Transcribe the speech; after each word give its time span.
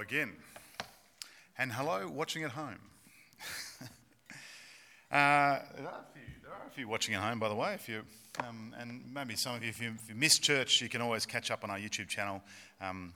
again. 0.00 0.32
And 1.58 1.72
hello, 1.72 2.08
watching 2.08 2.42
at 2.42 2.52
home. 2.52 2.78
uh, 3.82 3.86
there, 5.10 5.18
are 5.18 6.04
few, 6.14 6.22
there, 6.42 6.52
are 6.52 6.66
a 6.66 6.70
few, 6.70 6.88
watching 6.88 7.14
at 7.14 7.22
home, 7.22 7.38
by 7.38 7.48
the 7.48 7.54
way. 7.54 7.74
If 7.74 7.88
you, 7.88 8.02
um, 8.40 8.74
and 8.78 9.02
maybe 9.12 9.36
some 9.36 9.56
of 9.56 9.62
you 9.62 9.68
if, 9.68 9.80
you, 9.80 9.92
if 10.02 10.08
you 10.08 10.14
miss 10.14 10.38
church, 10.38 10.80
you 10.80 10.88
can 10.88 11.02
always 11.02 11.26
catch 11.26 11.50
up 11.50 11.64
on 11.64 11.70
our 11.70 11.78
YouTube 11.78 12.08
channel. 12.08 12.42
Um, 12.80 13.12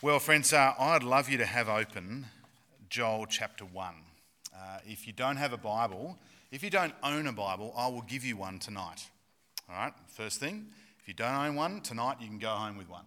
well, 0.00 0.20
friends, 0.20 0.52
uh, 0.52 0.74
I'd 0.78 1.02
love 1.02 1.28
you 1.28 1.38
to 1.38 1.46
have 1.46 1.68
open 1.68 2.26
Joel 2.88 3.26
chapter 3.26 3.64
1. 3.64 3.94
Uh, 4.54 4.78
if 4.86 5.06
you 5.06 5.12
don't 5.12 5.36
have 5.36 5.52
a 5.52 5.58
Bible, 5.58 6.16
if 6.52 6.62
you 6.62 6.70
don't 6.70 6.94
own 7.02 7.26
a 7.26 7.32
Bible, 7.32 7.74
I 7.76 7.88
will 7.88 8.02
give 8.02 8.24
you 8.24 8.36
one 8.36 8.60
tonight. 8.60 9.08
All 9.68 9.76
right, 9.76 9.92
first 10.06 10.38
thing, 10.38 10.66
if 11.00 11.08
you 11.08 11.14
don't 11.14 11.34
own 11.34 11.56
one, 11.56 11.80
tonight 11.80 12.18
you 12.20 12.28
can 12.28 12.38
go 12.38 12.50
home 12.50 12.78
with 12.78 12.88
one. 12.88 13.04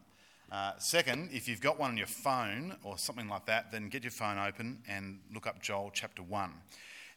Uh, 0.51 0.73
second, 0.79 1.29
if 1.31 1.47
you've 1.47 1.61
got 1.61 1.79
one 1.79 1.91
on 1.91 1.97
your 1.97 2.07
phone 2.07 2.75
or 2.83 2.97
something 2.97 3.29
like 3.29 3.45
that, 3.45 3.71
then 3.71 3.87
get 3.87 4.03
your 4.03 4.11
phone 4.11 4.37
open 4.37 4.79
and 4.87 5.19
look 5.33 5.47
up 5.47 5.61
Joel 5.61 5.91
chapter 5.93 6.21
1. 6.21 6.51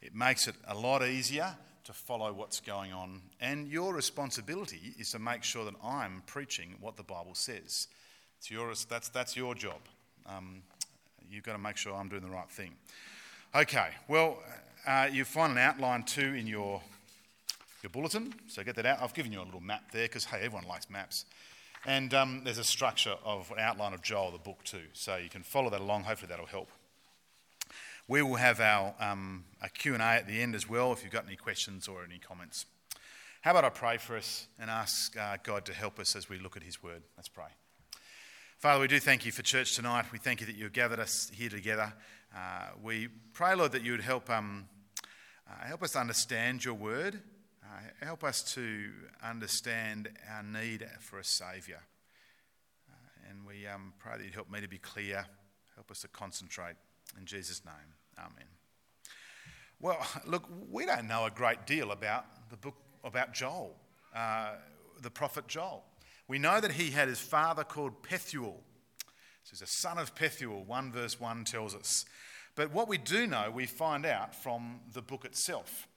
It 0.03 0.15
makes 0.15 0.47
it 0.47 0.55
a 0.69 0.75
lot 0.75 1.05
easier 1.05 1.57
to 1.83 1.93
follow 1.93 2.33
what's 2.33 2.61
going 2.61 2.93
on. 2.93 3.21
And 3.41 3.67
your 3.67 3.93
responsibility 3.93 4.95
is 4.99 5.11
to 5.11 5.19
make 5.19 5.43
sure 5.43 5.65
that 5.65 5.75
I'm 5.83 6.23
preaching 6.27 6.77
what 6.81 6.97
the 6.97 7.03
Bible 7.03 7.35
says. 7.35 7.89
It's 8.39 8.51
your, 8.53 8.73
that's, 8.89 9.09
that's 9.09 9.37
your 9.37 9.57
job. 9.57 9.81
Um, 10.27 10.63
you've 11.29 11.43
got 11.45 11.53
to 11.55 11.59
make 11.59 11.77
sure 11.77 11.93
I'm 11.93 12.09
doing 12.09 12.23
the 12.23 12.31
right 12.31 12.49
thing. 12.49 12.71
Okay, 13.53 13.89
well, 14.07 14.39
uh, 14.87 15.09
you 15.11 15.25
find 15.25 15.53
an 15.53 15.59
outline 15.59 16.05
too 16.05 16.35
in 16.35 16.47
your, 16.47 16.81
your 17.83 17.91
bulletin. 17.91 18.33
So 18.47 18.63
get 18.63 18.77
that 18.77 18.87
out. 18.87 19.03
I've 19.03 19.15
given 19.15 19.33
you 19.33 19.41
a 19.41 19.45
little 19.45 19.61
map 19.61 19.91
there 19.91 20.05
because, 20.05 20.25
hey, 20.25 20.39
everyone 20.43 20.69
likes 20.69 20.89
maps. 20.89 21.25
And 21.87 22.15
um, 22.15 22.43
there's 22.45 22.59
a 22.59 22.65
structure 22.65 23.17
of 23.25 23.51
an 23.51 23.59
outline 23.59 23.93
of 23.93 24.01
Joel, 24.01 24.31
the 24.31 24.39
book, 24.39 24.65
too. 24.65 24.87
So 24.95 25.17
you 25.17 25.29
can 25.29 25.43
follow 25.43 25.69
that 25.71 25.83
along. 25.83 26.05
Hopefully, 26.05 26.29
that'll 26.31 26.47
help. 26.47 26.71
We 28.09 28.23
will 28.23 28.37
have 28.37 28.61
our 28.61 28.95
um, 29.01 29.45
a 29.63 29.69
Q&A 29.69 29.99
at 29.99 30.27
the 30.27 30.41
end 30.41 30.55
as 30.55 30.69
well 30.69 30.93
if 30.93 31.03
you've 31.03 31.13
got 31.13 31.27
any 31.27 31.37
questions 31.37 31.89
or 31.89 32.05
any 32.05 32.19
comments. 32.19 32.67
How 33.43 33.51
about 33.51 33.65
I 33.65 33.69
pray 33.69 33.99
for 33.99 34.17
us 34.17 34.47
and 34.59 34.71
ask 34.71 35.15
uh, 35.19 35.37
God 35.43 35.67
to 35.67 35.75
help 35.75 35.99
us 35.99 36.17
as 36.17 36.29
we 36.29 36.39
look 36.39 36.57
at 36.57 36.63
his 36.63 36.83
word? 36.83 37.03
Let's 37.17 37.29
pray. 37.29 37.49
Father, 38.59 38.81
we 38.81 38.89
do 38.89 38.99
thank 38.99 39.27
you 39.27 39.33
for 39.33 39.43
church 39.43 39.77
tonight. 39.77 40.07
We 40.11 40.19
thank 40.19 40.41
you 40.41 40.47
that 40.47 40.57
you've 40.57 40.73
gathered 40.73 41.01
us 41.01 41.31
here 41.35 41.51
together. 41.51 41.93
Uh, 42.35 42.69
we 42.83 43.09
pray, 43.35 43.55
Lord, 43.55 43.73
that 43.73 43.83
you 43.83 43.93
would 43.93 44.01
help, 44.01 44.31
um, 44.31 44.69
uh, 45.47 45.67
help 45.67 45.83
us 45.83 45.97
understand 45.97 46.65
your 46.65 46.75
word 46.75 47.21
uh, 47.75 48.05
help 48.05 48.23
us 48.23 48.43
to 48.55 48.91
understand 49.23 50.09
our 50.31 50.43
need 50.43 50.87
for 51.01 51.19
a 51.19 51.25
Saviour. 51.25 51.79
Uh, 52.89 53.31
and 53.31 53.47
we 53.47 53.67
um, 53.67 53.93
pray 53.99 54.17
that 54.17 54.25
you'd 54.25 54.35
help 54.35 54.51
me 54.51 54.61
to 54.61 54.69
be 54.69 54.79
clear, 54.79 55.27
help 55.75 55.91
us 55.91 56.01
to 56.03 56.09
concentrate. 56.09 56.75
In 57.19 57.27
Jesus' 57.27 57.65
name, 57.65 57.95
Amen. 58.19 58.47
Well, 59.81 59.99
look, 60.25 60.49
we 60.71 60.87
don't 60.87 61.09
know 61.09 61.27
a 61.27 61.31
great 61.31 61.67
deal 61.67 61.91
about 61.91 62.25
the 62.51 62.57
book 62.57 62.77
about 63.03 63.35
Joel, 63.35 63.75
uh, 64.15 64.53
the 65.03 65.11
prophet 65.11 65.49
Joel. 65.49 65.85
We 66.29 66.39
know 66.39 66.61
that 66.61 66.73
he 66.73 66.91
had 66.91 67.09
his 67.09 67.21
father 67.21 67.65
called 67.65 68.03
Pethuel. 68.03 68.55
So 69.43 69.51
he's 69.51 69.63
a 69.63 69.67
son 69.67 69.99
of 69.99 70.15
Pethuel, 70.15 70.65
1 70.65 70.93
verse 70.93 71.21
1 71.21 71.45
tells 71.45 71.75
us. 71.75 72.07
But 72.55 72.73
what 72.73 72.89
we 72.89 72.99
do 72.99 73.27
know, 73.27 73.51
we 73.51 73.67
find 73.67 74.07
out 74.07 74.35
from 74.35 74.81
the 74.93 75.03
book 75.03 75.25
itself. 75.25 75.89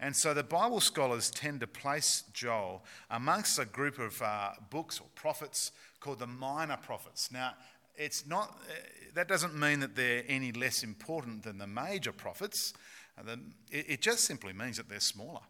And 0.00 0.16
so 0.16 0.32
the 0.32 0.42
Bible 0.42 0.80
scholars 0.80 1.30
tend 1.30 1.60
to 1.60 1.66
place 1.66 2.24
Joel 2.32 2.82
amongst 3.10 3.58
a 3.58 3.66
group 3.66 3.98
of 3.98 4.20
uh, 4.22 4.52
books 4.70 4.98
or 4.98 5.06
prophets 5.14 5.72
called 6.00 6.20
the 6.20 6.26
minor 6.26 6.78
prophets. 6.78 7.30
Now, 7.30 7.52
it's 7.96 8.26
not, 8.26 8.58
uh, 8.68 8.72
that 9.14 9.28
doesn't 9.28 9.54
mean 9.54 9.80
that 9.80 9.94
they're 9.94 10.24
any 10.26 10.52
less 10.52 10.82
important 10.82 11.42
than 11.42 11.58
the 11.58 11.66
major 11.66 12.12
prophets. 12.12 12.72
Uh, 13.18 13.36
it 13.70 14.00
just 14.00 14.24
simply 14.24 14.54
means 14.54 14.78
that 14.78 14.88
they're 14.88 15.00
smaller. 15.00 15.40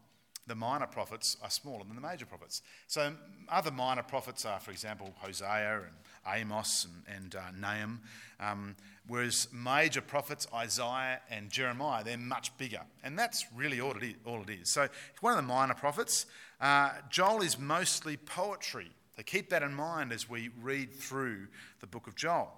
The 0.47 0.55
minor 0.55 0.87
prophets 0.87 1.37
are 1.41 1.49
smaller 1.49 1.85
than 1.85 1.95
the 1.95 2.01
major 2.01 2.25
prophets. 2.25 2.61
So, 2.87 3.13
other 3.47 3.71
minor 3.71 4.03
prophets 4.03 4.43
are, 4.43 4.59
for 4.59 4.71
example, 4.71 5.13
Hosea 5.19 5.77
and 5.77 5.95
Amos 6.27 6.87
and, 7.07 7.15
and 7.15 7.35
uh, 7.35 7.51
Nahum. 7.57 8.01
Um, 8.39 8.75
Whereas 9.11 9.47
major 9.51 9.99
prophets, 9.99 10.47
Isaiah 10.53 11.19
and 11.29 11.49
Jeremiah, 11.49 12.01
they're 12.03 12.17
much 12.17 12.55
bigger. 12.57 12.81
And 13.03 13.19
that's 13.19 13.45
really 13.53 13.81
all 13.81 13.91
it 13.91 14.03
is. 14.03 14.15
All 14.25 14.41
it 14.41 14.49
is. 14.49 14.71
So, 14.71 14.87
one 15.19 15.33
of 15.33 15.37
the 15.37 15.47
minor 15.47 15.73
prophets, 15.73 16.27
uh, 16.61 16.91
Joel 17.09 17.41
is 17.41 17.59
mostly 17.59 18.15
poetry. 18.15 18.91
So, 19.17 19.23
keep 19.23 19.49
that 19.49 19.63
in 19.63 19.73
mind 19.73 20.13
as 20.13 20.29
we 20.29 20.49
read 20.61 20.93
through 20.93 21.47
the 21.79 21.87
book 21.87 22.07
of 22.07 22.15
Joel. 22.15 22.53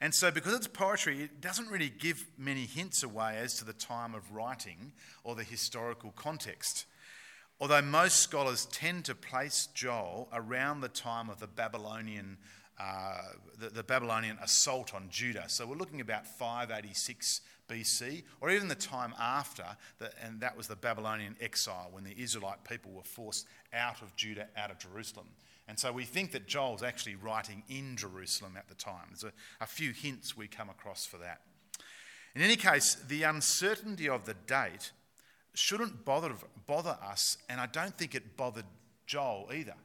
And 0.00 0.14
so, 0.14 0.30
because 0.30 0.54
it's 0.54 0.66
poetry, 0.66 1.22
it 1.22 1.40
doesn't 1.40 1.68
really 1.68 1.90
give 1.90 2.24
many 2.38 2.64
hints 2.64 3.02
away 3.02 3.36
as 3.36 3.54
to 3.58 3.64
the 3.64 3.72
time 3.72 4.14
of 4.14 4.32
writing 4.32 4.92
or 5.24 5.34
the 5.34 5.44
historical 5.44 6.12
context. 6.12 6.86
Although 7.64 7.80
most 7.80 8.18
scholars 8.18 8.66
tend 8.66 9.06
to 9.06 9.14
place 9.14 9.68
Joel 9.72 10.28
around 10.34 10.82
the 10.82 10.88
time 10.90 11.30
of 11.30 11.40
the 11.40 11.46
Babylonian 11.46 12.36
uh, 12.78 13.22
the, 13.58 13.70
the, 13.70 13.82
Babylonian 13.82 14.36
assault 14.42 14.94
on 14.94 15.08
Judah. 15.08 15.44
So 15.46 15.66
we're 15.66 15.76
looking 15.76 16.02
about 16.02 16.26
586 16.26 17.40
BC, 17.66 18.24
or 18.42 18.50
even 18.50 18.68
the 18.68 18.74
time 18.74 19.14
after, 19.18 19.64
the, 19.98 20.10
and 20.22 20.40
that 20.40 20.54
was 20.58 20.68
the 20.68 20.76
Babylonian 20.76 21.36
exile 21.40 21.88
when 21.90 22.04
the 22.04 22.14
Israelite 22.18 22.64
people 22.64 22.92
were 22.92 23.02
forced 23.02 23.46
out 23.72 24.02
of 24.02 24.14
Judah, 24.14 24.48
out 24.58 24.70
of 24.70 24.78
Jerusalem. 24.78 25.28
And 25.66 25.78
so 25.78 25.90
we 25.90 26.04
think 26.04 26.32
that 26.32 26.46
Joel's 26.46 26.82
actually 26.82 27.14
writing 27.14 27.62
in 27.70 27.96
Jerusalem 27.96 28.56
at 28.58 28.68
the 28.68 28.74
time. 28.74 29.06
There's 29.08 29.24
a, 29.24 29.32
a 29.62 29.66
few 29.66 29.92
hints 29.92 30.36
we 30.36 30.48
come 30.48 30.68
across 30.68 31.06
for 31.06 31.16
that. 31.16 31.40
In 32.34 32.42
any 32.42 32.56
case, 32.56 32.94
the 33.08 33.22
uncertainty 33.22 34.06
of 34.06 34.26
the 34.26 34.34
date 34.34 34.92
shouldn't 35.54 36.04
bother, 36.04 36.34
bother 36.66 36.98
us, 37.02 37.38
and 37.48 37.60
I 37.60 37.66
don't 37.66 37.96
think 37.96 38.14
it 38.14 38.36
bothered 38.36 38.66
Joel 39.06 39.50
either. 39.54 39.76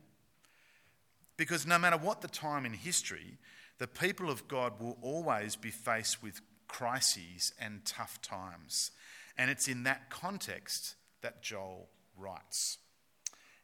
Because 1.37 1.65
no 1.65 1.79
matter 1.79 1.97
what 1.97 2.21
the 2.21 2.27
time 2.27 2.65
in 2.65 2.73
history, 2.73 3.37
the 3.77 3.87
people 3.87 4.29
of 4.29 4.47
God 4.47 4.79
will 4.79 4.97
always 5.01 5.55
be 5.55 5.71
faced 5.71 6.21
with 6.21 6.41
crises 6.67 7.53
and 7.59 7.85
tough 7.85 8.21
times. 8.21 8.91
And 9.37 9.49
it's 9.49 9.67
in 9.67 9.83
that 9.83 10.09
context 10.09 10.95
that 11.21 11.41
Joel 11.41 11.89
writes. 12.17 12.77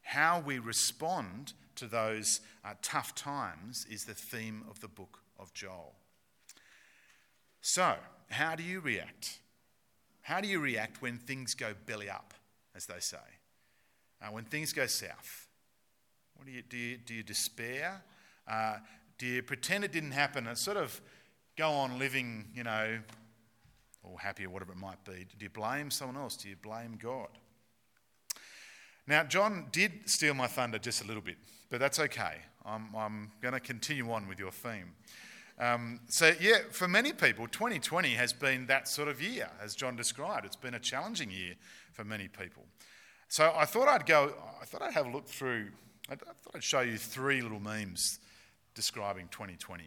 How 0.02 0.40
we 0.40 0.58
respond 0.58 1.52
to 1.74 1.86
those 1.86 2.40
uh, 2.64 2.74
tough 2.80 3.14
times 3.14 3.86
is 3.90 4.04
the 4.04 4.14
theme 4.14 4.62
of 4.70 4.80
the 4.80 4.88
book 4.88 5.18
of 5.38 5.52
Joel. 5.52 5.94
So, 7.60 7.96
how 8.30 8.54
do 8.54 8.62
you 8.62 8.80
react? 8.80 9.40
How 10.26 10.40
do 10.40 10.48
you 10.48 10.58
react 10.58 11.00
when 11.00 11.18
things 11.18 11.54
go 11.54 11.72
belly 11.86 12.10
up, 12.10 12.34
as 12.74 12.86
they 12.86 12.98
say? 12.98 13.16
Uh, 14.20 14.26
when 14.32 14.42
things 14.42 14.72
go 14.72 14.86
south? 14.86 15.46
What 16.34 16.46
do 16.46 16.52
you 16.52 16.62
do? 16.68 16.76
You, 16.76 16.96
do 16.96 17.14
you 17.14 17.22
despair? 17.22 18.02
Uh, 18.50 18.78
do 19.18 19.26
you 19.26 19.40
pretend 19.44 19.84
it 19.84 19.92
didn't 19.92 20.10
happen 20.10 20.48
and 20.48 20.58
sort 20.58 20.78
of 20.78 21.00
go 21.56 21.70
on 21.70 22.00
living, 22.00 22.46
you 22.52 22.64
know, 22.64 22.98
or 24.02 24.18
happy 24.18 24.44
or 24.44 24.50
whatever 24.50 24.72
it 24.72 24.78
might 24.78 25.04
be? 25.04 25.26
Do 25.38 25.44
you 25.44 25.48
blame 25.48 25.92
someone 25.92 26.16
else? 26.16 26.36
Do 26.36 26.48
you 26.48 26.56
blame 26.60 26.98
God? 27.00 27.28
Now, 29.06 29.22
John 29.22 29.66
did 29.70 30.10
steal 30.10 30.34
my 30.34 30.48
thunder 30.48 30.80
just 30.80 31.04
a 31.04 31.06
little 31.06 31.22
bit, 31.22 31.36
but 31.70 31.78
that's 31.78 32.00
okay. 32.00 32.38
I'm, 32.64 32.88
I'm 32.96 33.30
going 33.40 33.54
to 33.54 33.60
continue 33.60 34.10
on 34.10 34.26
with 34.26 34.40
your 34.40 34.50
theme. 34.50 34.92
Um, 35.58 36.00
so, 36.08 36.32
yeah, 36.38 36.58
for 36.70 36.86
many 36.86 37.12
people, 37.12 37.48
2020 37.48 38.10
has 38.10 38.32
been 38.32 38.66
that 38.66 38.88
sort 38.88 39.08
of 39.08 39.22
year, 39.22 39.48
as 39.62 39.74
John 39.74 39.96
described. 39.96 40.44
It's 40.44 40.56
been 40.56 40.74
a 40.74 40.80
challenging 40.80 41.30
year 41.30 41.54
for 41.92 42.04
many 42.04 42.28
people. 42.28 42.64
So, 43.28 43.52
I 43.56 43.64
thought 43.64 43.88
I'd 43.88 44.06
go, 44.06 44.34
I 44.60 44.66
thought 44.66 44.82
I'd 44.82 44.92
have 44.92 45.06
a 45.06 45.10
look 45.10 45.26
through 45.26 45.68
I 46.08 46.14
thought 46.14 46.54
I'd 46.54 46.62
show 46.62 46.80
you 46.80 46.98
three 46.98 47.42
little 47.42 47.58
memes 47.58 48.20
describing 48.74 49.26
2020, 49.30 49.84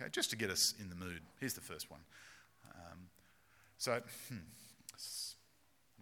okay, 0.00 0.08
just 0.12 0.30
to 0.30 0.36
get 0.36 0.50
us 0.50 0.74
in 0.80 0.88
the 0.88 0.94
mood. 0.94 1.20
Here's 1.40 1.54
the 1.54 1.60
first 1.60 1.90
one. 1.90 2.00
Um, 2.70 2.98
so, 3.78 4.00
hmm, 4.28 4.36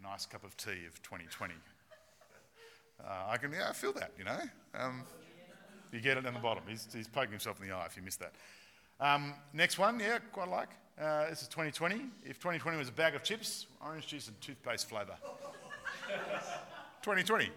nice 0.03 0.27
cup 0.27 0.45
of 0.45 0.57
tea 0.57 0.85
of 0.87 1.03
2020. 1.03 1.55
Uh, 3.03 3.09
I 3.29 3.37
can, 3.39 3.53
yeah, 3.53 3.71
I 3.71 3.73
feel 3.73 3.93
that, 3.95 4.13
you 4.19 4.25
know. 4.25 4.41
Um, 4.75 5.03
you 5.93 6.01
get 6.01 6.19
it 6.19 6.27
in 6.27 6.35
the 6.35 6.41
bottom. 6.41 6.65
He's, 6.69 6.87
he's, 6.93 7.09
poking 7.09 7.31
himself 7.31 7.61
in 7.61 7.69
the 7.69 7.75
eye 7.75 7.87
if 7.87 7.97
you 7.97 8.03
missed 8.03 8.21
that. 8.21 8.33
Um, 9.01 9.35
next 9.53 9.79
one, 9.79 9.99
yeah, 9.99 10.19
quite 10.33 10.49
like. 10.49 10.69
Uh, 11.01 11.29
this 11.29 11.43
is 11.43 11.49
2020. 11.49 11.97
If 12.25 12.39
2020 12.39 12.79
was 12.79 12.89
a 12.89 12.93
bag 12.93 13.15
of 13.15 13.25
chips, 13.25 13.67
orange 13.85 14.07
juice 14.07 14.29
and 14.29 14.41
toothpaste 14.41 14.89
flavour. 14.89 15.17
2020. 17.03 17.49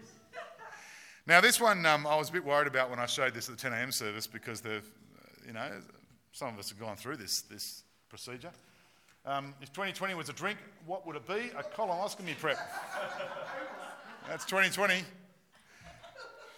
Now, 1.26 1.40
this 1.40 1.60
one 1.60 1.86
um, 1.86 2.06
I 2.06 2.16
was 2.16 2.30
a 2.30 2.32
bit 2.32 2.44
worried 2.44 2.66
about 2.66 2.90
when 2.90 2.98
I 2.98 3.06
showed 3.06 3.34
this 3.34 3.48
at 3.48 3.56
the 3.56 3.60
10 3.60 3.72
a.m. 3.72 3.92
service 3.92 4.26
because 4.26 4.60
the, 4.60 4.82
you 5.46 5.52
know, 5.52 5.70
some 6.32 6.48
of 6.48 6.58
us 6.58 6.70
have 6.70 6.80
gone 6.80 6.96
through 6.96 7.16
this, 7.16 7.42
this 7.42 7.84
procedure. 8.08 8.50
Um, 9.24 9.54
if 9.60 9.72
2020 9.72 10.14
was 10.14 10.28
a 10.30 10.32
drink, 10.32 10.58
what 10.86 11.06
would 11.06 11.16
it 11.16 11.26
be? 11.26 11.50
A 11.56 11.62
colonoscopy 11.62 12.36
prep. 12.38 12.58
That's 14.28 14.44
2020. 14.46 15.04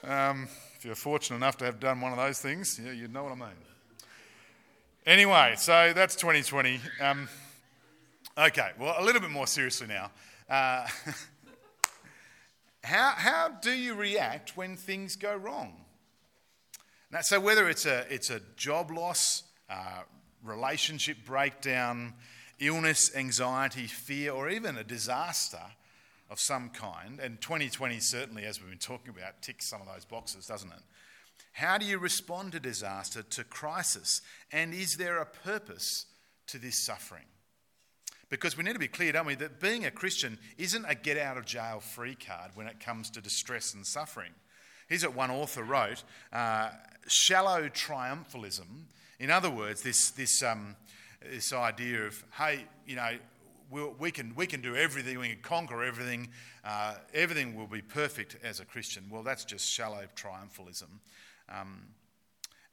Um, 0.04 0.48
if 0.76 0.84
you're 0.84 0.94
fortunate 0.94 1.36
enough 1.36 1.56
to 1.58 1.64
have 1.64 1.80
done 1.80 2.00
one 2.00 2.12
of 2.12 2.18
those 2.18 2.40
things, 2.40 2.80
yeah, 2.82 2.92
you'd 2.92 3.12
know 3.12 3.24
what 3.24 3.32
I 3.32 3.36
mean. 3.36 3.69
Anyway, 5.10 5.54
so 5.58 5.92
that's 5.92 6.14
2020. 6.14 6.78
Um, 7.00 7.28
okay, 8.38 8.70
well, 8.78 8.94
a 8.96 9.02
little 9.02 9.20
bit 9.20 9.32
more 9.32 9.48
seriously 9.48 9.88
now. 9.88 10.12
Uh, 10.48 10.86
how, 12.84 13.14
how 13.16 13.48
do 13.48 13.72
you 13.72 13.94
react 13.94 14.56
when 14.56 14.76
things 14.76 15.16
go 15.16 15.34
wrong? 15.34 15.84
Now, 17.10 17.22
so, 17.22 17.40
whether 17.40 17.68
it's 17.68 17.86
a, 17.86 18.06
it's 18.08 18.30
a 18.30 18.40
job 18.54 18.92
loss, 18.92 19.42
uh, 19.68 20.02
relationship 20.44 21.16
breakdown, 21.26 22.14
illness, 22.60 23.10
anxiety, 23.16 23.88
fear, 23.88 24.30
or 24.30 24.48
even 24.48 24.76
a 24.76 24.84
disaster 24.84 25.72
of 26.30 26.38
some 26.38 26.68
kind, 26.68 27.18
and 27.18 27.40
2020 27.40 27.98
certainly, 27.98 28.44
as 28.44 28.60
we've 28.60 28.70
been 28.70 28.78
talking 28.78 29.12
about, 29.18 29.42
ticks 29.42 29.66
some 29.66 29.80
of 29.80 29.88
those 29.92 30.04
boxes, 30.04 30.46
doesn't 30.46 30.70
it? 30.70 30.82
How 31.52 31.79
do 31.79 31.85
you 31.85 31.99
respond 31.99 32.52
to 32.52 32.61
disaster, 32.61 33.23
to 33.23 33.44
crisis? 33.44 34.23
And 34.52 34.73
is 34.73 34.97
there 34.97 35.19
a 35.19 35.26
purpose 35.26 36.06
to 36.49 36.58
this 36.58 36.85
suffering? 36.85 37.25
Because 38.29 38.56
we 38.56 38.62
need 38.62 38.75
to 38.75 38.79
be 38.79 38.88
clear, 38.88 39.12
don't 39.12 39.26
we, 39.26 39.35
that 39.35 39.61
being 39.61 39.85
a 39.85 39.91
Christian 39.91 40.38
isn't 40.56 40.85
a 40.88 40.94
get 40.94 41.19
out 41.19 41.37
of 41.37 41.44
jail 41.44 41.81
free 41.81 42.14
card 42.14 42.52
when 42.55 42.69
it 42.69 42.79
comes 42.79 43.11
to 43.11 43.20
distress 43.20 43.75
and 43.75 43.85
suffering. 43.85 44.31
Here's 44.88 45.05
what 45.05 45.14
one 45.14 45.31
author 45.31 45.64
wrote 45.64 46.05
uh, 46.32 46.70
shallow 47.08 47.69
triumphalism. 47.69 48.85
In 49.19 49.31
other 49.31 49.50
words, 49.50 49.82
this, 49.82 50.11
this, 50.11 50.43
um, 50.43 50.76
this 51.20 51.52
idea 51.52 52.06
of, 52.06 52.25
hey, 52.38 52.64
you 52.87 52.97
know, 52.97 53.19
we'll, 53.70 53.94
we, 53.99 54.11
can, 54.11 54.32
we 54.35 54.47
can 54.47 54.61
do 54.61 54.76
everything, 54.76 55.19
we 55.19 55.29
can 55.29 55.43
conquer 55.43 55.82
everything, 55.82 56.29
uh, 56.64 56.94
everything 57.12 57.56
will 57.56 57.67
be 57.67 57.82
perfect 57.82 58.37
as 58.43 58.61
a 58.61 58.64
Christian. 58.64 59.05
Well, 59.11 59.23
that's 59.23 59.44
just 59.44 59.69
shallow 59.69 60.05
triumphalism. 60.17 61.00
Um, 61.50 61.88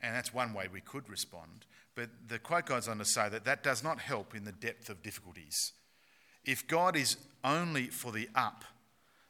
and 0.02 0.16
that's 0.16 0.34
one 0.34 0.54
way 0.54 0.68
we 0.72 0.82
could 0.82 1.10
respond. 1.10 1.66
But 1.96 2.10
the 2.28 2.40
quote 2.40 2.68
goes 2.68 2.88
on 2.88 3.00
to 3.00 3.06
say 3.06 3.30
that 3.30 3.46
that 3.46 3.64
does 3.64 3.84
not 3.84 4.00
help 4.00 4.36
in 4.36 4.46
the 4.46 4.52
depth 4.52 4.90
of 4.90 5.02
difficulties. 5.02 5.74
If 6.46 6.68
God 6.68 6.96
is 6.96 7.18
only 7.44 7.88
for 7.88 8.12
the 8.12 8.30
up, 8.36 8.64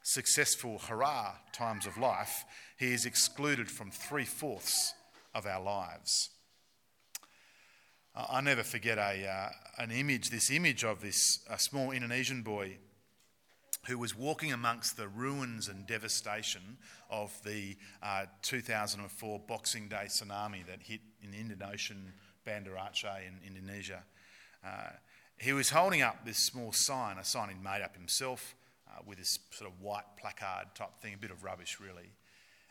successful 0.04 0.80
hurrah 0.80 1.36
times 1.52 1.86
of 1.86 1.98
life, 1.98 2.46
he 2.78 2.94
is 2.94 3.06
excluded 3.06 3.70
from 3.72 3.92
three 3.92 4.26
fourths 4.26 4.94
of 5.34 5.46
our 5.46 5.62
lives. 5.62 6.30
I'll 8.16 8.42
never 8.42 8.64
forget 8.64 8.98
a, 8.98 9.28
uh, 9.28 9.50
an 9.78 9.92
image, 9.92 10.30
this 10.30 10.50
image 10.50 10.84
of 10.84 11.02
this 11.02 11.40
a 11.50 11.60
small 11.60 11.92
Indonesian 11.92 12.42
boy 12.42 12.78
who 13.88 13.98
was 13.98 14.16
walking 14.16 14.52
amongst 14.52 14.98
the 14.98 15.08
ruins 15.08 15.70
and 15.70 15.88
devastation 15.88 16.78
of 17.10 17.32
the 17.44 17.78
uh, 18.04 18.26
2004 18.42 19.40
Boxing 19.48 19.88
Day 19.88 20.06
tsunami 20.08 20.66
that 20.68 20.84
hit 20.84 21.00
in 21.24 21.32
the 21.32 21.38
Indian 21.38 21.64
Ocean, 21.64 22.14
Banda 22.46 22.72
Aceh 22.72 23.20
in 23.26 23.40
Indonesia. 23.48 24.04
Uh, 24.66 24.90
he 25.38 25.54
was 25.54 25.70
holding 25.70 26.02
up 26.02 26.26
this 26.26 26.38
small 26.38 26.74
sign, 26.74 27.18
a 27.18 27.24
sign 27.24 27.50
he'd 27.50 27.64
made 27.64 27.82
up 27.82 27.96
himself 27.96 28.56
uh, 28.90 29.02
with 29.06 29.20
this 29.20 29.40
sort 29.52 29.72
of 29.72 29.82
white 29.82 30.06
placard 30.20 30.68
type 30.76 30.94
thing, 31.02 31.14
a 31.14 31.18
bit 31.18 31.32
of 31.32 31.44
rubbish 31.44 31.80
really. 31.80 32.12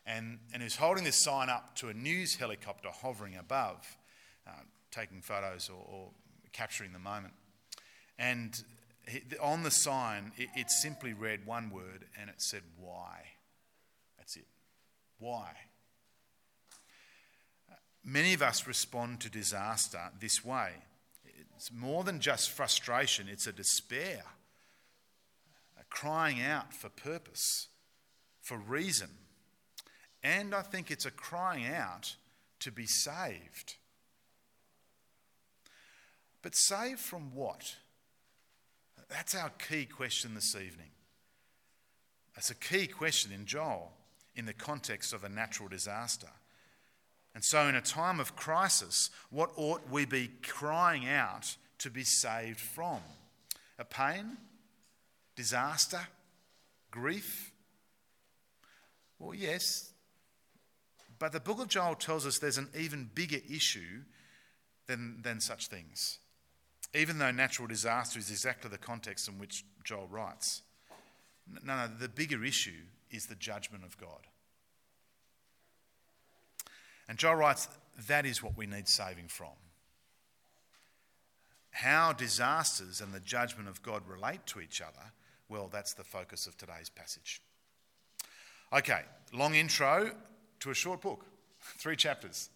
And, 0.06 0.38
and 0.52 0.62
he 0.62 0.64
was 0.64 0.76
holding 0.76 1.04
this 1.04 1.16
sign 1.16 1.48
up 1.48 1.74
to 1.76 1.88
a 1.88 1.94
news 1.94 2.36
helicopter 2.36 2.88
hovering 2.92 3.36
above, 3.36 3.86
uh, 4.46 4.50
taking 4.90 5.22
photos 5.22 5.70
or, 5.70 5.82
or 5.90 6.08
capturing 6.52 6.92
the 6.92 6.98
moment. 6.98 7.32
And 8.18 8.62
on 9.40 9.62
the 9.62 9.70
sign, 9.70 10.32
it, 10.36 10.48
it 10.56 10.70
simply 10.70 11.12
read 11.12 11.46
one 11.46 11.70
word 11.70 12.06
and 12.20 12.28
it 12.28 12.40
said, 12.42 12.62
Why? 12.78 13.22
That's 14.18 14.36
it. 14.36 14.46
Why? 15.18 15.50
Many 18.04 18.34
of 18.34 18.42
us 18.42 18.66
respond 18.66 19.20
to 19.20 19.30
disaster 19.30 20.00
this 20.20 20.44
way. 20.44 20.70
It's 21.56 21.72
more 21.72 22.04
than 22.04 22.20
just 22.20 22.50
frustration, 22.50 23.28
it's 23.28 23.46
a 23.46 23.52
despair, 23.52 24.22
a 25.80 25.84
crying 25.88 26.40
out 26.40 26.72
for 26.72 26.88
purpose, 26.88 27.68
for 28.40 28.58
reason. 28.58 29.08
And 30.22 30.54
I 30.54 30.62
think 30.62 30.90
it's 30.90 31.06
a 31.06 31.10
crying 31.10 31.66
out 31.66 32.16
to 32.60 32.70
be 32.70 32.86
saved. 32.86 33.74
But 36.42 36.54
saved 36.54 37.00
from 37.00 37.34
what? 37.34 37.76
That's 39.08 39.34
our 39.34 39.50
key 39.50 39.86
question 39.86 40.34
this 40.34 40.54
evening. 40.54 40.90
That's 42.34 42.50
a 42.50 42.54
key 42.54 42.86
question 42.86 43.32
in 43.32 43.46
Joel 43.46 43.92
in 44.34 44.46
the 44.46 44.52
context 44.52 45.12
of 45.12 45.24
a 45.24 45.28
natural 45.28 45.68
disaster. 45.68 46.28
And 47.34 47.44
so, 47.44 47.66
in 47.68 47.74
a 47.74 47.80
time 47.80 48.18
of 48.18 48.36
crisis, 48.36 49.10
what 49.30 49.50
ought 49.56 49.88
we 49.90 50.06
be 50.06 50.30
crying 50.42 51.08
out 51.08 51.56
to 51.78 51.90
be 51.90 52.02
saved 52.02 52.60
from? 52.60 53.00
A 53.78 53.84
pain? 53.84 54.38
Disaster? 55.34 56.00
Grief? 56.90 57.52
Well, 59.18 59.34
yes. 59.34 59.92
But 61.18 61.32
the 61.32 61.40
book 61.40 61.60
of 61.60 61.68
Joel 61.68 61.94
tells 61.94 62.26
us 62.26 62.38
there's 62.38 62.58
an 62.58 62.70
even 62.78 63.10
bigger 63.14 63.38
issue 63.50 64.02
than, 64.86 65.20
than 65.22 65.40
such 65.40 65.68
things 65.68 66.18
even 66.94 67.18
though 67.18 67.30
natural 67.30 67.68
disaster 67.68 68.18
is 68.18 68.30
exactly 68.30 68.70
the 68.70 68.78
context 68.78 69.28
in 69.28 69.38
which 69.38 69.64
Joel 69.84 70.08
writes. 70.10 70.62
No, 71.64 71.76
no, 71.76 71.88
the 72.00 72.08
bigger 72.08 72.44
issue 72.44 72.82
is 73.10 73.26
the 73.26 73.34
judgment 73.34 73.84
of 73.84 73.96
God. 73.98 74.26
And 77.08 77.18
Joel 77.18 77.36
writes, 77.36 77.68
that 78.08 78.26
is 78.26 78.42
what 78.42 78.56
we 78.56 78.66
need 78.66 78.88
saving 78.88 79.28
from. 79.28 79.54
How 81.70 82.12
disasters 82.12 83.00
and 83.00 83.12
the 83.12 83.20
judgment 83.20 83.68
of 83.68 83.82
God 83.82 84.02
relate 84.08 84.46
to 84.46 84.60
each 84.60 84.80
other, 84.80 85.12
well, 85.48 85.68
that's 85.70 85.94
the 85.94 86.04
focus 86.04 86.46
of 86.46 86.56
today's 86.56 86.88
passage. 86.88 87.40
Okay, 88.72 89.02
long 89.32 89.54
intro 89.54 90.10
to 90.60 90.70
a 90.70 90.74
short 90.74 91.00
book, 91.00 91.24
three 91.60 91.96
chapters. 91.96 92.50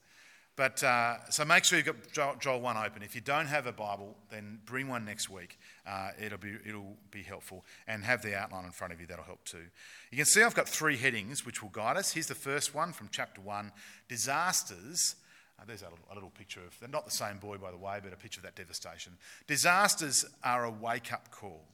But 0.61 0.85
uh, 0.85 1.17
so 1.31 1.47
make 1.47 1.65
sure 1.65 1.79
you've 1.79 1.87
got 1.87 2.13
Joel, 2.13 2.37
Joel 2.39 2.61
1 2.61 2.77
open. 2.77 3.03
If 3.03 3.15
you 3.15 3.23
don't 3.23 3.47
have 3.47 3.67
a 3.67 3.73
Bible, 3.73 4.15
then 4.29 4.59
bring 4.67 4.89
one 4.89 5.07
next 5.07 5.31
week. 5.31 5.59
Uh, 5.87 6.11
it'll, 6.23 6.37
be, 6.37 6.53
it'll 6.67 6.99
be 7.11 7.23
helpful. 7.23 7.65
And 7.89 8.05
have 8.05 8.21
the 8.21 8.37
outline 8.37 8.67
in 8.67 8.71
front 8.71 8.93
of 8.93 9.01
you, 9.01 9.07
that'll 9.07 9.25
help 9.25 9.43
too. 9.47 9.63
You 10.11 10.19
can 10.19 10.27
see 10.27 10.43
I've 10.43 10.55
got 10.55 10.69
three 10.69 10.99
headings 10.99 11.47
which 11.47 11.63
will 11.63 11.71
guide 11.71 11.97
us. 11.97 12.13
Here's 12.13 12.27
the 12.27 12.35
first 12.35 12.75
one 12.75 12.93
from 12.93 13.09
chapter 13.11 13.41
1 13.41 13.73
Disasters. 14.07 15.17
Uh, 15.59 15.63
there's 15.67 15.81
a 15.81 15.87
little, 15.87 15.99
a 16.13 16.15
little 16.15 16.29
picture 16.29 16.61
of, 16.61 16.93
not 16.93 17.07
the 17.07 17.11
same 17.11 17.39
boy, 17.39 17.57
by 17.57 17.71
the 17.71 17.79
way, 17.79 17.99
but 18.05 18.13
a 18.13 18.17
picture 18.17 18.41
of 18.41 18.45
that 18.45 18.55
devastation. 18.55 19.15
Disasters 19.47 20.27
are 20.45 20.67
a 20.67 20.71
wake 20.71 21.11
up 21.11 21.31
call. 21.31 21.65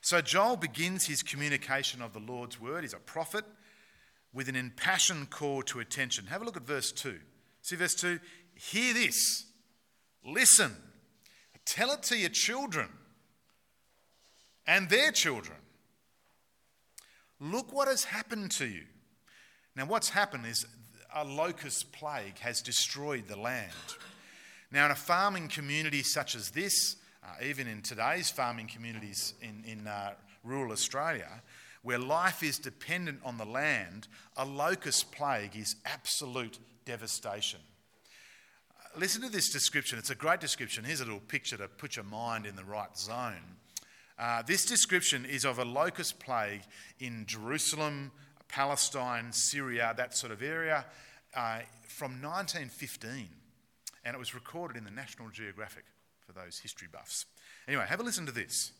So 0.00 0.20
Joel 0.20 0.56
begins 0.56 1.06
his 1.06 1.22
communication 1.22 2.02
of 2.02 2.12
the 2.12 2.18
Lord's 2.18 2.60
word. 2.60 2.82
He's 2.82 2.92
a 2.92 2.98
prophet 2.98 3.44
with 4.32 4.48
an 4.48 4.56
impassioned 4.56 5.30
call 5.30 5.62
to 5.62 5.78
attention. 5.78 6.26
Have 6.26 6.42
a 6.42 6.44
look 6.44 6.56
at 6.56 6.66
verse 6.66 6.90
2. 6.90 7.20
See 7.64 7.76
verse 7.76 7.94
2 7.94 8.20
Hear 8.56 8.92
this, 8.94 9.46
listen, 10.24 10.76
tell 11.64 11.90
it 11.92 12.02
to 12.04 12.16
your 12.16 12.28
children 12.28 12.88
and 14.66 14.88
their 14.88 15.10
children. 15.10 15.56
Look 17.40 17.72
what 17.72 17.88
has 17.88 18.04
happened 18.04 18.50
to 18.52 18.66
you. 18.66 18.82
Now, 19.74 19.86
what's 19.86 20.10
happened 20.10 20.46
is 20.46 20.64
a 21.14 21.24
locust 21.24 21.90
plague 21.90 22.38
has 22.38 22.60
destroyed 22.60 23.28
the 23.28 23.36
land. 23.36 23.72
Now, 24.70 24.84
in 24.84 24.90
a 24.92 24.96
farming 24.96 25.48
community 25.48 26.02
such 26.02 26.36
as 26.36 26.50
this, 26.50 26.96
uh, 27.24 27.44
even 27.44 27.66
in 27.66 27.80
today's 27.80 28.30
farming 28.30 28.68
communities 28.68 29.34
in, 29.40 29.64
in 29.66 29.86
uh, 29.86 30.12
rural 30.44 30.70
Australia, 30.70 31.42
where 31.82 31.98
life 31.98 32.42
is 32.42 32.58
dependent 32.58 33.20
on 33.24 33.38
the 33.38 33.44
land, 33.44 34.06
a 34.36 34.44
locust 34.44 35.12
plague 35.12 35.56
is 35.56 35.76
absolute 35.84 36.58
devastation. 36.84 37.60
Uh, 38.70 38.98
listen 38.98 39.22
to 39.22 39.28
this 39.28 39.50
description. 39.50 39.98
It's 39.98 40.10
a 40.10 40.14
great 40.14 40.40
description. 40.40 40.84
Here's 40.84 41.00
a 41.00 41.04
little 41.04 41.20
picture 41.20 41.56
to 41.56 41.68
put 41.68 41.96
your 41.96 42.04
mind 42.04 42.46
in 42.46 42.56
the 42.56 42.64
right 42.64 42.96
zone. 42.96 43.56
Uh, 44.18 44.42
this 44.42 44.64
description 44.64 45.24
is 45.24 45.44
of 45.44 45.58
a 45.58 45.64
locust 45.64 46.20
plague 46.20 46.62
in 47.00 47.24
Jerusalem, 47.26 48.12
Palestine, 48.48 49.32
Syria, 49.32 49.92
that 49.96 50.16
sort 50.16 50.32
of 50.32 50.42
area, 50.42 50.84
uh, 51.34 51.60
from 51.88 52.22
1915. 52.22 53.28
And 54.04 54.14
it 54.14 54.18
was 54.18 54.34
recorded 54.34 54.76
in 54.76 54.84
the 54.84 54.90
National 54.90 55.30
Geographic 55.30 55.84
for 56.24 56.32
those 56.32 56.58
history 56.58 56.88
buffs. 56.90 57.26
Anyway, 57.66 57.84
have 57.88 58.00
a 58.00 58.02
listen 58.02 58.26
to 58.26 58.32
this. 58.32 58.72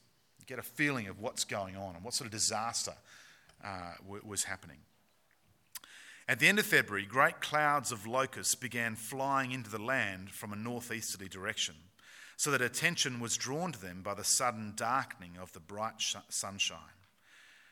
Get 0.46 0.58
a 0.58 0.62
feeling 0.62 1.08
of 1.08 1.20
what's 1.20 1.44
going 1.44 1.76
on 1.76 1.94
and 1.96 2.04
what 2.04 2.14
sort 2.14 2.26
of 2.26 2.32
disaster 2.32 2.92
uh, 3.64 3.94
w- 4.02 4.23
was 4.25 4.44
happening. 4.44 4.78
At 6.26 6.38
the 6.38 6.49
end 6.49 6.59
of 6.59 6.64
February, 6.64 7.04
great 7.04 7.43
clouds 7.43 7.93
of 7.93 8.07
locusts 8.07 8.54
began 8.54 8.97
flying 8.97 9.52
into 9.52 9.69
the 9.69 9.83
land 9.83 10.31
from 10.31 10.52
a 10.52 10.57
northeasterly 10.57 11.28
direction, 11.28 11.75
so 12.38 12.50
that 12.50 12.62
attention 12.62 13.21
was 13.21 13.37
drawn 13.37 13.73
to 13.73 13.81
them 13.81 14.00
by 14.02 14.14
the 14.14 14.25
sudden 14.25 14.73
darkening 14.75 15.37
of 15.37 15.52
the 15.52 15.61
bright 15.61 16.00
sh- 16.00 16.16
sunshine. 16.31 16.78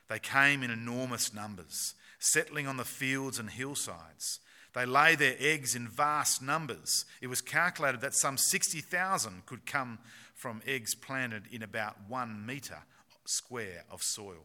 They 0.08 0.18
came 0.18 0.62
in 0.62 0.70
enormous 0.70 1.32
numbers, 1.32 1.94
settling 2.18 2.66
on 2.66 2.76
the 2.76 2.84
fields 2.84 3.38
and 3.38 3.48
hillsides. 3.48 4.40
They 4.74 4.84
lay 4.84 5.14
their 5.14 5.36
eggs 5.38 5.74
in 5.74 5.88
vast 5.88 6.42
numbers. 6.42 7.06
It 7.22 7.28
was 7.28 7.40
calculated 7.40 8.02
that 8.02 8.14
some 8.14 8.36
60,000 8.36 9.46
could 9.46 9.64
come 9.64 9.98
from 10.34 10.60
eggs 10.66 10.94
planted 10.94 11.44
in 11.50 11.62
about 11.62 11.96
one 12.06 12.44
metre 12.44 12.82
square 13.24 13.84
of 13.90 14.02
soil, 14.02 14.44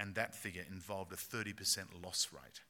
and 0.00 0.16
that 0.16 0.34
figure 0.34 0.64
involved 0.68 1.12
a 1.12 1.16
30% 1.16 2.02
loss 2.02 2.28
rate. 2.32 2.62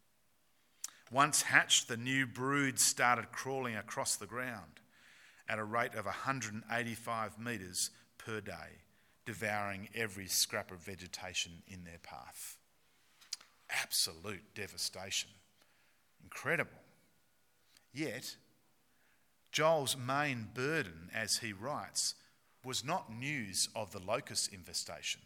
Once 1.11 1.43
hatched, 1.43 1.89
the 1.89 1.97
new 1.97 2.27
brood 2.27 2.79
started 2.79 3.33
crawling 3.33 3.75
across 3.75 4.17
the 4.17 4.27
ground 4.27 4.81
at 5.49 5.59
a 5.59 5.65
rate 5.65 5.95
of 5.95 6.05
185 6.05 7.39
metres 7.39 7.91
per 8.17 8.41
day, 8.41 8.79
devouring 9.27 9.89
every 9.95 10.27
scrap 10.27 10.71
of 10.71 10.79
vegetation 10.79 11.63
in 11.67 11.83
their 11.83 11.99
path. 11.99 12.57
Absolute 13.83 14.55
devastation. 14.55 15.31
Incredible. 16.23 16.71
Yet, 17.93 18.37
Joel's 19.51 19.97
main 19.97 20.49
burden, 20.55 21.11
as 21.13 21.39
he 21.39 21.53
writes, 21.53 22.15
was 22.65 22.85
not 22.85 23.13
news 23.13 23.69
of 23.75 23.91
the 23.91 23.99
locust 23.99 24.53
infestation, 24.53 25.23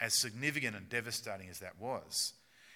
as 0.00 0.14
significant 0.14 0.76
and 0.76 0.88
devastating 0.88 1.48
as 1.50 1.58
that 1.58 1.78
was. 1.78 2.32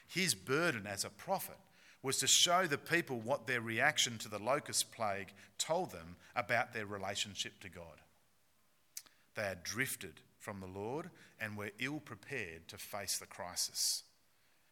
His 0.06 0.34
burden 0.34 0.86
as 0.86 1.04
a 1.04 1.10
prophet 1.10 1.56
was 2.02 2.18
to 2.18 2.26
show 2.26 2.66
the 2.66 2.78
people 2.78 3.20
what 3.20 3.46
their 3.46 3.60
reaction 3.60 4.18
to 4.18 4.28
the 4.28 4.38
locust 4.38 4.92
plague 4.92 5.32
told 5.58 5.90
them 5.90 6.16
about 6.34 6.72
their 6.72 6.86
relationship 6.86 7.60
to 7.60 7.68
God. 7.68 7.84
They 9.34 9.42
had 9.42 9.62
drifted 9.62 10.20
from 10.38 10.60
the 10.60 10.66
Lord 10.66 11.10
and 11.40 11.56
were 11.56 11.70
ill 11.78 12.00
prepared 12.00 12.68
to 12.68 12.78
face 12.78 13.18
the 13.18 13.26
crisis. 13.26 14.02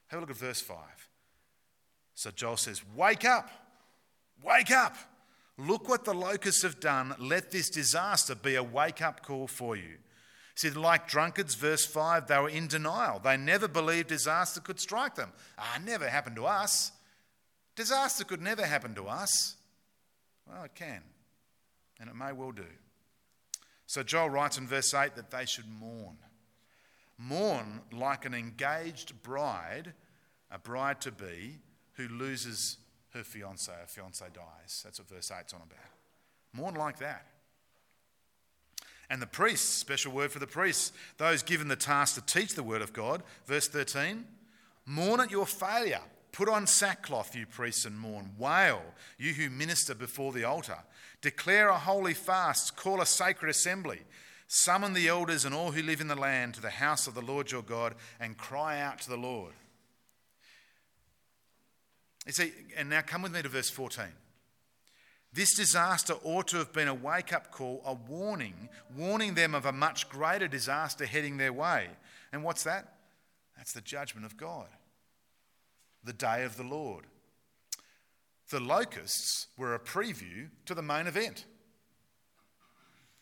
Have 0.08 0.18
a 0.18 0.20
look 0.22 0.30
at 0.30 0.36
verse 0.36 0.60
5. 0.60 0.76
So 2.14 2.30
Joel 2.30 2.56
says, 2.56 2.82
Wake 2.96 3.24
up! 3.24 3.50
Wake 4.42 4.70
up! 4.70 4.96
Look 5.58 5.88
what 5.88 6.04
the 6.04 6.14
locusts 6.14 6.62
have 6.62 6.80
done. 6.80 7.14
Let 7.18 7.50
this 7.50 7.68
disaster 7.68 8.34
be 8.34 8.54
a 8.54 8.62
wake 8.62 9.02
up 9.02 9.22
call 9.22 9.48
for 9.48 9.76
you. 9.76 9.98
See, 10.54 10.70
like 10.70 11.08
drunkards, 11.08 11.54
verse 11.54 11.84
5, 11.84 12.26
they 12.26 12.38
were 12.38 12.48
in 12.48 12.66
denial. 12.66 13.20
They 13.20 13.36
never 13.36 13.68
believed 13.68 14.08
disaster 14.08 14.60
could 14.60 14.80
strike 14.80 15.14
them. 15.14 15.32
Ah, 15.56 15.78
never 15.84 16.08
happened 16.08 16.36
to 16.36 16.46
us. 16.46 16.92
Disaster 17.78 18.24
could 18.24 18.42
never 18.42 18.66
happen 18.66 18.92
to 18.96 19.06
us. 19.06 19.54
Well, 20.48 20.64
it 20.64 20.74
can, 20.74 21.00
and 22.00 22.10
it 22.10 22.16
may 22.16 22.32
well 22.32 22.50
do. 22.50 22.66
So 23.86 24.02
Joel 24.02 24.30
writes 24.30 24.58
in 24.58 24.66
verse 24.66 24.92
8 24.92 25.14
that 25.14 25.30
they 25.30 25.46
should 25.46 25.70
mourn. 25.70 26.16
Mourn 27.16 27.82
like 27.92 28.24
an 28.24 28.34
engaged 28.34 29.22
bride, 29.22 29.92
a 30.50 30.58
bride 30.58 31.00
to 31.02 31.12
be, 31.12 31.60
who 31.92 32.08
loses 32.08 32.78
her 33.14 33.22
fiance, 33.22 33.70
her 33.70 33.86
fiance 33.86 34.26
dies. 34.34 34.80
That's 34.82 34.98
what 34.98 35.08
verse 35.08 35.30
8's 35.30 35.52
on 35.52 35.60
about. 35.60 35.78
Mourn 36.52 36.74
like 36.74 36.98
that. 36.98 37.26
And 39.08 39.22
the 39.22 39.26
priests, 39.28 39.68
special 39.68 40.10
word 40.10 40.32
for 40.32 40.40
the 40.40 40.48
priests, 40.48 40.90
those 41.16 41.44
given 41.44 41.68
the 41.68 41.76
task 41.76 42.16
to 42.16 42.22
teach 42.22 42.56
the 42.56 42.64
word 42.64 42.82
of 42.82 42.92
God, 42.92 43.22
verse 43.46 43.68
13, 43.68 44.24
mourn 44.84 45.20
at 45.20 45.30
your 45.30 45.46
failure. 45.46 46.02
Put 46.32 46.48
on 46.48 46.66
sackcloth, 46.66 47.34
you 47.34 47.46
priests, 47.46 47.84
and 47.84 47.98
mourn. 47.98 48.32
Wail, 48.38 48.82
you 49.18 49.32
who 49.32 49.50
minister 49.50 49.94
before 49.94 50.32
the 50.32 50.44
altar. 50.44 50.78
Declare 51.20 51.68
a 51.68 51.78
holy 51.78 52.14
fast. 52.14 52.76
Call 52.76 53.00
a 53.00 53.06
sacred 53.06 53.48
assembly. 53.48 54.00
Summon 54.46 54.94
the 54.94 55.08
elders 55.08 55.44
and 55.44 55.54
all 55.54 55.72
who 55.72 55.82
live 55.82 56.00
in 56.00 56.08
the 56.08 56.14
land 56.14 56.54
to 56.54 56.62
the 56.62 56.70
house 56.70 57.06
of 57.06 57.14
the 57.14 57.22
Lord 57.22 57.50
your 57.50 57.62
God 57.62 57.94
and 58.18 58.36
cry 58.36 58.80
out 58.80 59.00
to 59.00 59.10
the 59.10 59.16
Lord. 59.16 59.52
You 62.26 62.32
see, 62.32 62.52
and 62.76 62.90
now 62.90 63.00
come 63.00 63.22
with 63.22 63.32
me 63.32 63.42
to 63.42 63.48
verse 63.48 63.70
14. 63.70 64.04
This 65.32 65.54
disaster 65.54 66.14
ought 66.24 66.48
to 66.48 66.56
have 66.56 66.72
been 66.72 66.88
a 66.88 66.94
wake 66.94 67.32
up 67.32 67.50
call, 67.50 67.82
a 67.84 67.94
warning, 67.94 68.68
warning 68.96 69.34
them 69.34 69.54
of 69.54 69.66
a 69.66 69.72
much 69.72 70.08
greater 70.08 70.48
disaster 70.48 71.04
heading 71.04 71.36
their 71.36 71.52
way. 71.52 71.88
And 72.32 72.42
what's 72.42 72.64
that? 72.64 72.94
That's 73.56 73.72
the 73.72 73.80
judgment 73.80 74.24
of 74.24 74.36
God, 74.36 74.66
the 76.04 76.12
day 76.12 76.44
of 76.44 76.56
the 76.56 76.64
Lord. 76.64 77.04
The 78.50 78.60
locusts 78.60 79.48
were 79.56 79.74
a 79.74 79.78
preview 79.78 80.48
to 80.66 80.74
the 80.74 80.82
main 80.82 81.06
event, 81.06 81.44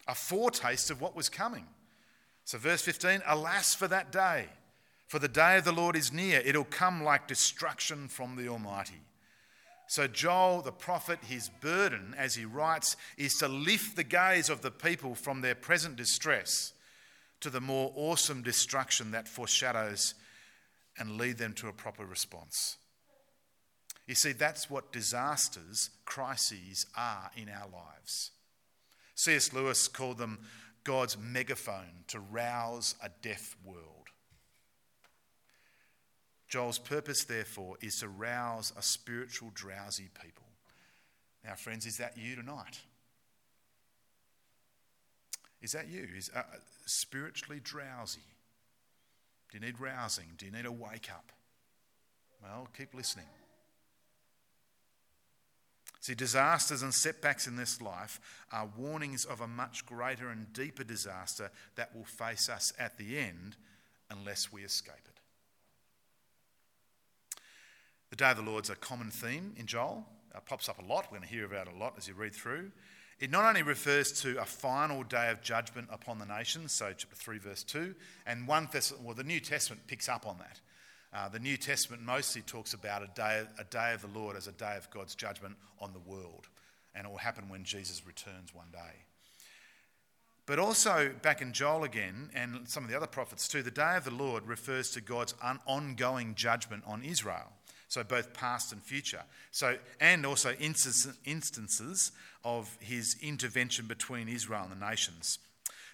a 0.06 0.14
foretaste 0.14 0.90
of 0.90 1.00
what 1.00 1.16
was 1.16 1.28
coming. 1.28 1.66
So, 2.45 2.59
verse 2.59 2.83
15 2.83 3.23
Alas 3.26 3.75
for 3.75 3.88
that 3.88 4.12
day! 4.12 4.47
For 5.06 5.18
the 5.21 5.28
day 5.28 5.56
of 5.56 5.64
the 5.64 5.73
Lord 5.73 5.95
is 5.95 6.12
near. 6.12 6.42
It'll 6.45 6.64
come 6.64 7.04
like 7.04 7.28
destruction 7.28 8.09
from 8.09 8.35
the 8.35 8.49
Almighty. 8.49 9.02
So, 9.88 10.09
Joel, 10.09 10.62
the 10.62 10.73
prophet, 10.73 11.21
his 11.23 11.49
burden, 11.49 12.14
as 12.18 12.35
he 12.35 12.45
writes, 12.45 12.97
is 13.16 13.37
to 13.38 13.47
lift 13.47 13.95
the 13.95 14.02
gaze 14.02 14.50
of 14.50 14.62
the 14.62 14.73
people 14.73 15.14
from 15.14 15.40
their 15.40 15.54
present 15.54 15.95
distress 15.95 16.73
to 17.40 17.50
the 17.50 17.61
more 17.61 17.92
awesome 17.95 18.42
destruction 18.42 19.12
that 19.12 19.28
foreshadows 19.28 20.14
and 20.98 21.18
lead 21.18 21.38
them 21.38 21.52
to 21.54 21.68
a 21.68 21.72
proper 21.72 22.04
response. 22.04 22.76
You 24.06 24.14
see, 24.14 24.32
that's 24.32 24.70
what 24.70 24.92
disasters, 24.92 25.90
crises 26.04 26.86
are 26.96 27.30
in 27.36 27.48
our 27.48 27.68
lives. 27.68 28.30
C.S. 29.14 29.52
Lewis 29.52 29.88
called 29.88 30.18
them 30.18 30.38
God's 30.84 31.18
megaphone 31.18 32.04
to 32.08 32.20
rouse 32.20 32.94
a 33.02 33.08
deaf 33.22 33.56
world. 33.64 34.06
Joel's 36.48 36.78
purpose, 36.78 37.24
therefore, 37.24 37.76
is 37.80 37.98
to 38.00 38.08
rouse 38.08 38.72
a 38.76 38.82
spiritual, 38.82 39.50
drowsy 39.52 40.08
people. 40.22 40.46
Now, 41.44 41.54
friends, 41.54 41.86
is 41.86 41.98
that 41.98 42.16
you 42.16 42.36
tonight? 42.36 42.80
Is 45.60 45.72
that 45.72 45.88
you? 45.88 46.06
Is 46.16 46.30
uh, 46.34 46.42
spiritually 46.84 47.60
drowsy? 47.62 48.20
Do 49.50 49.58
you 49.58 49.64
need 49.64 49.80
rousing? 49.80 50.26
Do 50.36 50.46
you 50.46 50.52
need 50.52 50.66
a 50.66 50.72
wake 50.72 51.08
up? 51.10 51.32
Well, 52.42 52.68
keep 52.76 52.94
listening. 52.94 53.26
See, 56.00 56.14
disasters 56.14 56.82
and 56.82 56.94
setbacks 56.94 57.48
in 57.48 57.56
this 57.56 57.80
life 57.80 58.20
are 58.52 58.68
warnings 58.76 59.24
of 59.24 59.40
a 59.40 59.48
much 59.48 59.84
greater 59.86 60.28
and 60.28 60.52
deeper 60.52 60.84
disaster 60.84 61.50
that 61.74 61.96
will 61.96 62.04
face 62.04 62.48
us 62.48 62.72
at 62.78 62.96
the 62.96 63.18
end 63.18 63.56
unless 64.10 64.52
we 64.52 64.62
escape 64.62 64.94
it. 65.04 65.20
The 68.10 68.16
day 68.16 68.30
of 68.30 68.36
the 68.36 68.42
Lord's 68.44 68.70
a 68.70 68.76
common 68.76 69.10
theme 69.10 69.54
in 69.56 69.66
Joel. 69.66 70.06
It 70.34 70.46
pops 70.46 70.68
up 70.68 70.78
a 70.78 70.84
lot. 70.84 71.06
We're 71.10 71.18
going 71.18 71.28
to 71.28 71.34
hear 71.34 71.44
about 71.44 71.66
it 71.66 71.74
a 71.74 71.76
lot 71.76 71.94
as 71.98 72.06
you 72.06 72.14
read 72.14 72.34
through. 72.34 72.70
It 73.18 73.30
not 73.30 73.44
only 73.44 73.62
refers 73.62 74.12
to 74.23 74.40
a 74.40 74.44
final 74.44 75.02
day 75.02 75.30
of 75.30 75.40
judgment 75.40 75.88
upon 75.90 76.18
the 76.18 76.26
nations, 76.26 76.73
so 76.73 76.92
chapter 76.96 77.16
3, 77.16 77.38
verse 77.38 77.62
2, 77.62 77.94
and 78.26 78.46
1 78.46 78.68
Thess- 78.68 78.92
well, 78.92 79.14
the 79.14 79.25
New 79.25 79.40
Testament 79.40 79.87
picks 79.87 80.08
up 80.08 80.26
on 80.26 80.38
that. 80.38 80.61
Uh, 81.14 81.28
the 81.30 81.38
New 81.38 81.56
Testament 81.56 82.02
mostly 82.02 82.42
talks 82.42 82.75
about 82.75 83.02
a 83.02 83.06
day, 83.14 83.46
a 83.58 83.64
day 83.64 83.94
of 83.94 84.02
the 84.02 84.18
Lord 84.18 84.37
as 84.37 84.46
a 84.46 84.52
day 84.52 84.76
of 84.76 84.90
God's 84.90 85.14
judgment 85.14 85.56
on 85.80 85.94
the 85.94 85.99
world, 85.99 86.49
and 86.94 87.06
it 87.06 87.11
will 87.11 87.16
happen 87.16 87.49
when 87.49 87.64
Jesus 87.64 88.06
returns 88.06 88.54
one 88.54 88.70
day. 88.70 89.04
But 90.44 90.58
also, 90.58 91.12
back 91.23 91.40
in 91.40 91.52
Joel 91.52 91.85
again, 91.85 92.30
and 92.35 92.68
some 92.68 92.85
of 92.85 92.90
the 92.90 92.96
other 92.96 93.06
prophets 93.06 93.49
too, 93.49 93.62
the 93.62 93.70
day 93.70 93.96
of 93.96 94.04
the 94.04 94.12
Lord 94.12 94.46
refers 94.46 94.90
to 94.90 95.00
God's 95.00 95.35
un- 95.42 95.58
ongoing 95.66 96.35
judgment 96.35 96.85
on 96.87 97.02
Israel. 97.02 97.52
So 97.88 98.02
both 98.02 98.34
past 98.34 98.72
and 98.72 98.82
future. 98.82 99.22
So 99.50 99.76
and 100.00 100.26
also 100.26 100.54
instances 100.54 102.12
of 102.44 102.76
his 102.80 103.16
intervention 103.22 103.86
between 103.86 104.28
Israel 104.28 104.62
and 104.64 104.80
the 104.80 104.86
nations. 104.86 105.38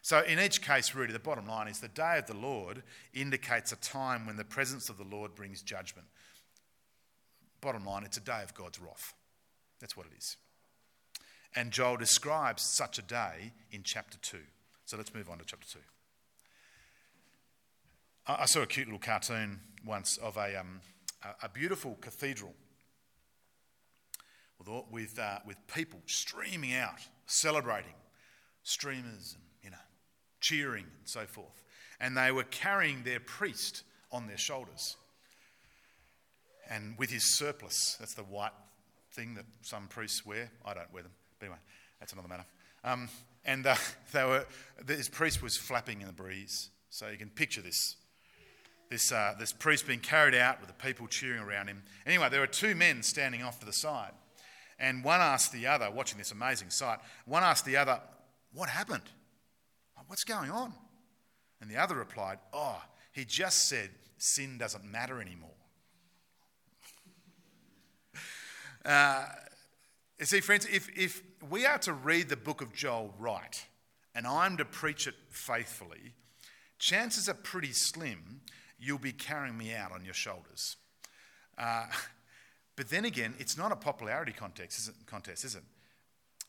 So 0.03 0.21
in 0.23 0.41
each 0.41 0.63
case, 0.63 0.95
really, 0.95 1.13
the 1.13 1.21
bottom 1.21 1.47
line 1.47 1.69
is 1.69 1.79
the 1.79 1.89
day 1.89 2.19
of 2.19 2.27
the 2.27 2.37
Lord 2.37 2.83
indicates 3.15 3.71
a 3.71 3.77
time 3.77 4.27
when 4.27 4.37
the 4.37 4.45
presence 4.45 4.89
of 4.89 4.99
the 4.99 5.05
Lord 5.05 5.35
brings 5.35 5.63
judgment. 5.63 6.09
Bottom 7.61 7.87
line, 7.87 8.03
it's 8.03 8.17
a 8.17 8.21
day 8.21 8.43
of 8.43 8.53
God's 8.55 8.81
wrath. 8.81 9.15
That's 9.81 9.97
what 9.97 10.07
it 10.07 10.13
is. 10.19 10.37
And 11.55 11.71
Joel 11.71 11.99
describes 11.99 12.63
such 12.63 12.99
a 12.99 13.03
day 13.03 13.53
in 13.71 13.83
chapter 13.85 14.19
2. 14.19 14.39
So 14.87 14.97
let's 14.97 15.15
move 15.15 15.31
on 15.31 15.39
to 15.39 15.45
chapter 15.45 15.69
2. 15.69 15.79
I 18.27 18.47
saw 18.47 18.63
a 18.63 18.67
cute 18.67 18.87
little 18.87 19.01
cartoon 19.01 19.61
once 19.85 20.17
of 20.17 20.37
a, 20.37 20.59
um, 20.59 20.81
a, 21.43 21.49
beautiful 21.49 21.97
cathedral 22.01 22.55
with, 24.91 25.19
uh, 25.19 25.39
with 25.47 25.57
people 25.67 26.01
streaming 26.07 26.75
out, 26.75 27.01
celebrating, 27.27 27.95
streamers, 28.63 29.35
and, 29.35 29.43
you 29.63 29.71
know, 29.71 29.83
cheering 30.41 30.85
and 30.85 31.09
so 31.09 31.25
forth. 31.27 31.63
And 32.01 32.17
they 32.17 32.33
were 32.33 32.45
carrying 32.45 33.03
their 33.03 33.21
priest 33.21 33.83
on 34.11 34.27
their 34.27 34.39
shoulders. 34.39 34.97
And 36.71 36.97
with 36.99 37.11
his 37.11 37.37
surplice, 37.37 37.97
that's 37.99 38.15
the 38.15 38.23
white 38.23 38.53
thing 39.13 39.35
that 39.35 39.45
some 39.63 39.89
priests 39.89 40.25
wear. 40.25 40.51
I 40.65 40.75
don't 40.75 40.93
wear 40.93 41.03
them. 41.03 41.13
But 41.39 41.47
anyway, 41.47 41.61
that's 42.01 42.13
another 42.13 42.29
matter. 42.29 42.47
Um, 42.85 43.09
and 43.45 43.67
uh, 43.67 43.75
they 44.13 44.25
were, 44.25 44.47
this 44.85 45.09
priest 45.09 45.43
was 45.43 45.57
flapping 45.57 46.01
in 46.01 46.07
the 46.07 46.13
breeze. 46.13 46.71
So 46.91 47.09
you 47.09 47.17
can 47.17 47.31
picture 47.31 47.63
this 47.63 47.97
this, 48.91 49.13
uh, 49.13 49.35
this 49.39 49.53
priest 49.53 49.87
being 49.87 50.01
carried 50.01 50.35
out 50.35 50.61
with 50.61 50.69
the 50.69 50.75
people 50.75 51.07
cheering 51.07 51.41
around 51.41 51.69
him. 51.69 51.83
Anyway, 52.07 52.29
there 52.29 52.43
are 52.43 52.47
two 52.47 52.75
men 52.75 53.03
standing 53.03 53.43
off 53.43 53.61
to 53.61 53.67
the 53.67 53.73
side. 53.73 54.13
And 54.79 55.05
one 55.05 55.21
asked 55.21 55.53
the 55.53 55.67
other, 55.67 55.91
watching 55.91 56.19
this 56.19 56.33
amazing 56.33 56.71
sight, 56.71 56.99
one 57.25 57.43
asked 57.43 57.65
the 57.65 57.77
other, 57.77 58.01
What 58.53 58.69
happened? 58.69 59.05
What's 60.09 60.25
going 60.25 60.51
on? 60.51 60.75
And 61.61 61.71
the 61.71 61.79
other 61.79 61.95
replied, 61.95 62.39
Oh, 62.53 62.83
he 63.13 63.25
just 63.25 63.69
said 63.69 63.89
sin 64.19 64.59
doesn't 64.59 64.85
matter 64.85 65.23
anymore. 65.23 65.55
uh, 68.85 69.25
you 70.19 70.27
see, 70.27 70.41
friends, 70.41 70.67
if, 70.71 70.91
if 70.95 71.23
we 71.49 71.65
are 71.65 71.79
to 71.79 71.95
read 71.95 72.29
the 72.29 72.37
book 72.37 72.61
of 72.61 72.75
Joel 72.75 73.15
right, 73.19 73.65
and 74.15 74.27
I'm 74.27 74.59
to 74.59 74.67
preach 74.67 75.07
it 75.07 75.15
faithfully, 75.31 76.13
chances 76.79 77.29
are 77.29 77.35
pretty 77.35 77.73
slim 77.73 78.42
you'll 78.83 78.99
be 78.99 79.13
carrying 79.13 79.57
me 79.57 79.73
out 79.73 79.93
on 79.93 80.05
your 80.05 80.15
shoulders. 80.15 80.77
Uh, 81.57 81.87
but 82.77 82.91
then 82.91 83.05
again, 83.05 83.35
it's 83.39 83.57
not 83.57 83.71
a 83.71 83.77
popularity 83.77 84.33
contest, 84.33 84.79
is 84.79 84.89
it? 84.89 84.95
Contest, 85.07 85.45
is 85.45 85.55
it? 85.55 85.63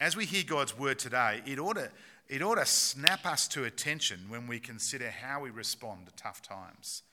As 0.02 0.18
we 0.18 0.26
hear 0.26 0.44
God's 0.46 0.78
word 0.78 0.98
today, 0.98 1.42
it 1.46 1.60
ought, 1.60 1.76
to, 1.76 1.90
it 2.28 2.42
ought 2.42 2.56
to 2.56 2.66
snap 2.66 3.26
us 3.26 3.48
to 3.50 3.66
attention 3.66 4.22
when 4.30 4.48
we 4.48 4.60
consider 4.60 5.12
how 5.12 5.42
we 5.42 5.52
respond 5.52 6.08
to 6.08 6.14
tough 6.16 6.42
times. 6.42 7.04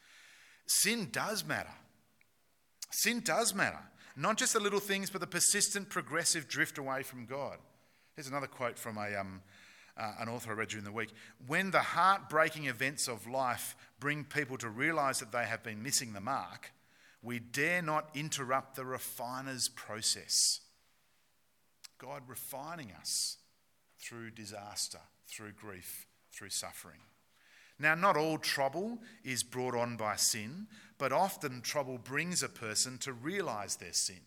Sin 0.67 1.09
does 1.12 1.45
matter. 1.45 1.75
Sin 2.91 3.21
does 3.23 3.55
matter. 3.55 3.81
Not 4.17 4.39
just 4.39 4.55
the 4.55 4.61
little 4.61 4.81
things, 4.81 5.11
but 5.11 5.21
the 5.21 5.27
persistent, 5.27 5.91
progressive 5.91 6.49
drift 6.49 6.79
away 6.79 7.03
from 7.03 7.27
God. 7.27 7.59
Here's 8.17 8.27
another 8.27 8.47
quote 8.47 8.79
from 8.79 8.97
a, 8.97 9.15
um, 9.17 9.43
uh, 9.97 10.12
an 10.18 10.28
author 10.28 10.50
I 10.50 10.54
read 10.54 10.68
during 10.68 10.85
the 10.85 10.92
week. 10.92 11.11
When 11.47 11.70
the 11.70 11.80
heartbreaking 11.80 12.66
events 12.66 13.09
of 13.09 13.26
life 13.26 13.76
bring 13.99 14.25
people 14.25 14.56
to 14.59 14.68
realize 14.68 15.20
that 15.20 15.32
they 15.32 15.44
have 15.44 15.62
been 15.62 15.82
missing 15.82 16.12
the 16.12 16.20
mark, 16.20 16.73
we 17.23 17.38
dare 17.38 17.82
not 17.82 18.09
interrupt 18.14 18.76
the 18.76 18.85
refiner's 18.85 19.68
process. 19.68 20.61
God 21.99 22.23
refining 22.26 22.92
us 22.99 23.37
through 24.00 24.30
disaster, 24.30 25.00
through 25.28 25.52
grief, 25.52 26.06
through 26.32 26.49
suffering. 26.50 27.00
Now, 27.78 27.94
not 27.94 28.16
all 28.16 28.38
trouble 28.38 28.99
is 29.25 29.42
brought 29.42 29.75
on 29.75 29.97
by 29.97 30.16
sin, 30.16 30.66
but 30.99 31.12
often 31.12 31.62
trouble 31.62 31.99
brings 31.99 32.42
a 32.42 32.49
person 32.49 32.99
to 32.99 33.12
realize 33.12 33.76
their 33.76 33.92
sin 33.92 34.20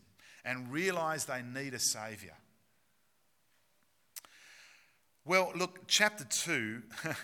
and 0.44 0.72
realize 0.72 1.24
they 1.24 1.42
need 1.42 1.74
a 1.74 1.78
Saviour. 1.78 2.34
Well, 5.26 5.52
look, 5.56 5.86
chapter 5.86 6.24
2, 6.24 6.82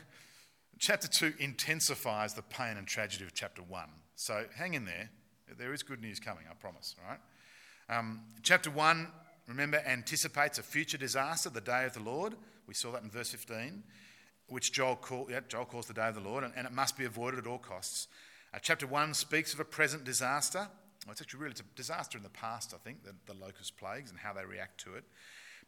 chapter 0.78 1.06
2 1.06 1.34
intensifies 1.38 2.32
the 2.32 2.40
pain 2.40 2.78
and 2.78 2.86
tragedy 2.86 3.24
of 3.24 3.34
chapter 3.34 3.60
1. 3.60 3.88
So 4.16 4.46
hang 4.56 4.72
in 4.72 4.86
there. 4.86 5.10
There 5.58 5.74
is 5.74 5.82
good 5.82 6.00
news 6.00 6.18
coming, 6.18 6.44
I 6.50 6.54
promise, 6.54 6.96
all 6.98 7.10
right? 7.10 7.98
Um, 7.98 8.22
chapter 8.42 8.70
1, 8.70 9.06
remember, 9.48 9.82
anticipates 9.86 10.58
a 10.58 10.62
future 10.62 10.96
disaster, 10.96 11.50
the 11.50 11.60
day 11.60 11.84
of 11.84 11.92
the 11.92 12.00
Lord. 12.00 12.36
We 12.66 12.72
saw 12.72 12.90
that 12.92 13.02
in 13.02 13.10
verse 13.10 13.32
15, 13.32 13.82
which 14.48 14.72
Joel, 14.72 14.96
call, 14.96 15.26
yeah, 15.30 15.40
Joel 15.46 15.66
calls 15.66 15.84
the 15.84 15.92
day 15.92 16.08
of 16.08 16.14
the 16.14 16.22
Lord, 16.22 16.42
and, 16.42 16.54
and 16.56 16.66
it 16.66 16.72
must 16.72 16.96
be 16.96 17.04
avoided 17.04 17.40
at 17.40 17.46
all 17.46 17.58
costs. 17.58 18.08
Uh, 18.54 18.58
chapter 18.62 18.86
1 18.86 19.12
speaks 19.12 19.52
of 19.52 19.60
a 19.60 19.64
present 19.64 20.04
disaster. 20.04 20.68
Well, 21.04 21.12
it's 21.12 21.20
actually 21.20 21.40
really 21.40 21.50
it's 21.52 21.60
a 21.60 21.76
disaster 21.76 22.16
in 22.16 22.24
the 22.24 22.30
past, 22.30 22.72
I 22.72 22.78
think, 22.78 23.04
the, 23.04 23.12
the 23.26 23.38
locust 23.38 23.76
plagues 23.76 24.10
and 24.10 24.18
how 24.18 24.32
they 24.32 24.46
react 24.46 24.82
to 24.84 24.94
it. 24.94 25.04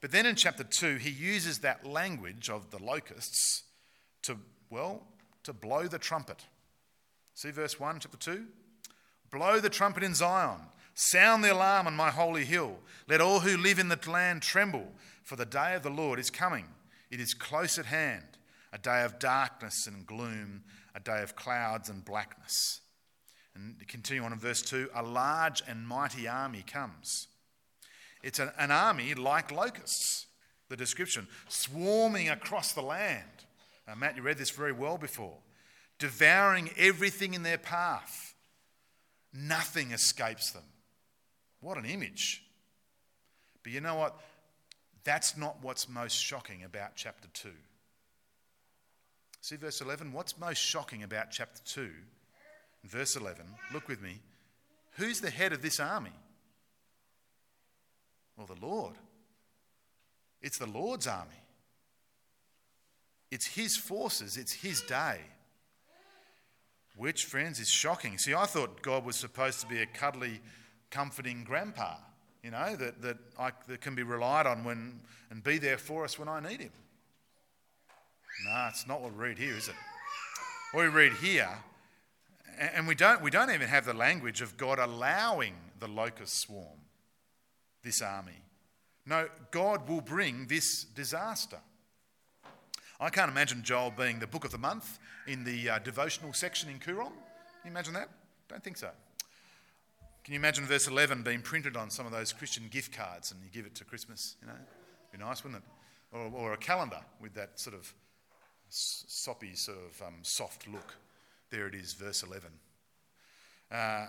But 0.02 0.10
then 0.10 0.26
in 0.26 0.34
chapter 0.34 0.64
2, 0.64 0.96
he 0.96 1.10
uses 1.10 1.60
that 1.60 1.86
language 1.86 2.50
of 2.50 2.70
the 2.70 2.82
locusts 2.82 3.62
to, 4.22 4.36
well, 4.68 5.06
to 5.44 5.52
blow 5.52 5.86
the 5.86 5.98
trumpet. 5.98 6.44
See 7.34 7.52
verse 7.52 7.78
1, 7.78 8.00
chapter 8.00 8.18
2? 8.18 8.44
Blow 9.30 9.60
the 9.60 9.70
trumpet 9.70 10.02
in 10.02 10.14
Zion. 10.14 10.58
Sound 10.94 11.42
the 11.42 11.52
alarm 11.52 11.86
on 11.86 11.94
my 11.94 12.10
holy 12.10 12.44
hill. 12.44 12.78
Let 13.08 13.20
all 13.20 13.40
who 13.40 13.56
live 13.56 13.78
in 13.78 13.88
the 13.88 13.98
land 14.10 14.42
tremble, 14.42 14.88
for 15.22 15.36
the 15.36 15.46
day 15.46 15.74
of 15.76 15.84
the 15.84 15.90
Lord 15.90 16.18
is 16.18 16.30
coming. 16.30 16.66
It 17.10 17.20
is 17.20 17.32
close 17.32 17.78
at 17.78 17.86
hand, 17.86 18.24
a 18.72 18.78
day 18.78 19.04
of 19.04 19.20
darkness 19.20 19.86
and 19.86 20.04
gloom, 20.04 20.64
a 20.96 21.00
day 21.00 21.22
of 21.22 21.36
clouds 21.36 21.88
and 21.88 22.04
blackness. 22.04 22.80
And 23.54 23.76
continue 23.86 24.24
on 24.24 24.32
in 24.32 24.38
verse 24.38 24.62
2 24.62 24.90
a 24.94 25.02
large 25.02 25.62
and 25.68 25.86
mighty 25.86 26.26
army 26.26 26.64
comes. 26.66 27.28
It's 28.22 28.38
an, 28.38 28.50
an 28.58 28.70
army 28.70 29.14
like 29.14 29.50
locusts, 29.50 30.26
the 30.68 30.76
description, 30.76 31.26
swarming 31.48 32.28
across 32.28 32.72
the 32.72 32.82
land. 32.82 33.22
Matt, 33.96 34.16
you 34.16 34.22
read 34.22 34.38
this 34.38 34.50
very 34.50 34.72
well 34.72 34.96
before. 34.96 35.36
Devouring 35.98 36.70
everything 36.78 37.34
in 37.34 37.42
their 37.42 37.58
path. 37.58 38.34
Nothing 39.34 39.92
escapes 39.92 40.52
them. 40.52 40.62
What 41.60 41.78
an 41.78 41.84
image. 41.84 42.44
But 43.62 43.72
you 43.72 43.80
know 43.80 43.96
what? 43.96 44.18
That's 45.04 45.36
not 45.36 45.58
what's 45.62 45.88
most 45.88 46.14
shocking 46.14 46.64
about 46.64 46.96
chapter 46.96 47.28
2. 47.34 47.50
See 49.40 49.56
verse 49.56 49.80
11? 49.80 50.12
What's 50.12 50.38
most 50.38 50.58
shocking 50.58 51.02
about 51.02 51.30
chapter 51.30 51.60
2? 51.64 51.90
verse 52.84 53.16
11, 53.16 53.44
look 53.72 53.88
with 53.88 54.02
me. 54.02 54.20
Who's 54.92 55.20
the 55.20 55.30
head 55.30 55.52
of 55.52 55.62
this 55.62 55.80
army? 55.80 56.12
The 58.46 58.66
Lord. 58.66 58.94
It's 60.40 60.58
the 60.58 60.66
Lord's 60.66 61.06
army. 61.06 61.30
It's 63.30 63.46
His 63.46 63.76
forces, 63.76 64.36
it's 64.36 64.52
His 64.52 64.82
day. 64.82 65.20
Which, 66.96 67.24
friends, 67.24 67.58
is 67.58 67.70
shocking. 67.70 68.18
See, 68.18 68.34
I 68.34 68.44
thought 68.44 68.82
God 68.82 69.06
was 69.06 69.16
supposed 69.16 69.60
to 69.60 69.66
be 69.66 69.80
a 69.80 69.86
cuddly, 69.86 70.40
comforting 70.90 71.42
grandpa, 71.42 71.94
you 72.42 72.50
know, 72.50 72.76
that, 72.76 73.00
that, 73.00 73.16
I, 73.38 73.52
that 73.68 73.80
can 73.80 73.94
be 73.94 74.02
relied 74.02 74.46
on 74.46 74.64
when, 74.64 75.00
and 75.30 75.42
be 75.42 75.56
there 75.56 75.78
for 75.78 76.04
us 76.04 76.18
when 76.18 76.28
I 76.28 76.40
need 76.40 76.60
Him. 76.60 76.72
No, 78.46 78.66
it's 78.68 78.86
not 78.86 79.00
what 79.00 79.12
we 79.12 79.18
read 79.18 79.38
here, 79.38 79.56
is 79.56 79.68
it? 79.68 79.74
What 80.72 80.82
we 80.82 80.88
read 80.88 81.12
here, 81.14 81.48
and 82.58 82.86
we 82.86 82.94
don't, 82.94 83.22
we 83.22 83.30
don't 83.30 83.50
even 83.50 83.68
have 83.68 83.86
the 83.86 83.94
language 83.94 84.42
of 84.42 84.56
God 84.56 84.78
allowing 84.78 85.54
the 85.78 85.88
locust 85.88 86.38
swarm 86.38 86.81
this 87.82 88.02
army. 88.02 88.42
No, 89.06 89.28
God 89.50 89.88
will 89.88 90.00
bring 90.00 90.46
this 90.46 90.84
disaster. 90.84 91.58
I 93.00 93.10
can't 93.10 93.30
imagine 93.30 93.62
Joel 93.64 93.90
being 93.90 94.20
the 94.20 94.28
book 94.28 94.44
of 94.44 94.52
the 94.52 94.58
month 94.58 95.00
in 95.26 95.42
the 95.42 95.70
uh, 95.70 95.78
devotional 95.80 96.32
section 96.32 96.70
in 96.70 96.78
Koorong. 96.78 97.08
Can 97.08 97.64
you 97.64 97.70
imagine 97.70 97.94
that? 97.94 98.08
Don't 98.48 98.62
think 98.62 98.76
so. 98.76 98.90
Can 100.24 100.34
you 100.34 100.38
imagine 100.38 100.66
verse 100.66 100.86
11 100.86 101.24
being 101.24 101.42
printed 101.42 101.76
on 101.76 101.90
some 101.90 102.06
of 102.06 102.12
those 102.12 102.32
Christian 102.32 102.68
gift 102.70 102.96
cards 102.96 103.32
and 103.32 103.42
you 103.42 103.50
give 103.50 103.66
it 103.66 103.74
to 103.76 103.84
Christmas? 103.84 104.36
You 104.40 104.46
know, 104.46 104.54
be 105.10 105.18
nice, 105.18 105.42
wouldn't 105.42 105.64
it? 105.64 106.16
Or, 106.16 106.30
or 106.32 106.52
a 106.52 106.56
calendar 106.56 107.00
with 107.20 107.34
that 107.34 107.58
sort 107.58 107.74
of 107.74 107.92
soppy, 108.68 109.54
sort 109.54 109.78
of 109.78 110.06
um, 110.06 110.14
soft 110.22 110.68
look. 110.68 110.94
There 111.50 111.66
it 111.66 111.74
is, 111.74 111.94
verse 111.94 112.22
11. 112.22 112.50
Uh, 113.70 114.06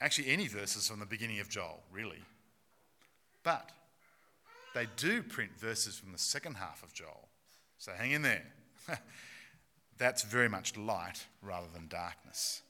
actually, 0.00 0.28
any 0.28 0.48
verses 0.48 0.88
from 0.88 1.00
the 1.00 1.06
beginning 1.06 1.40
of 1.40 1.50
Joel, 1.50 1.82
really. 1.92 2.22
But 3.46 3.70
they 4.74 4.88
do 4.96 5.22
print 5.22 5.52
verses 5.56 5.96
from 5.96 6.10
the 6.10 6.18
second 6.18 6.56
half 6.56 6.82
of 6.82 6.92
Joel. 6.92 7.28
So 7.78 7.92
hang 7.92 8.10
in 8.10 8.22
there. 8.22 8.42
That's 9.98 10.24
very 10.24 10.48
much 10.48 10.76
light 10.76 11.24
rather 11.40 11.68
than 11.72 11.86
darkness. 11.86 12.62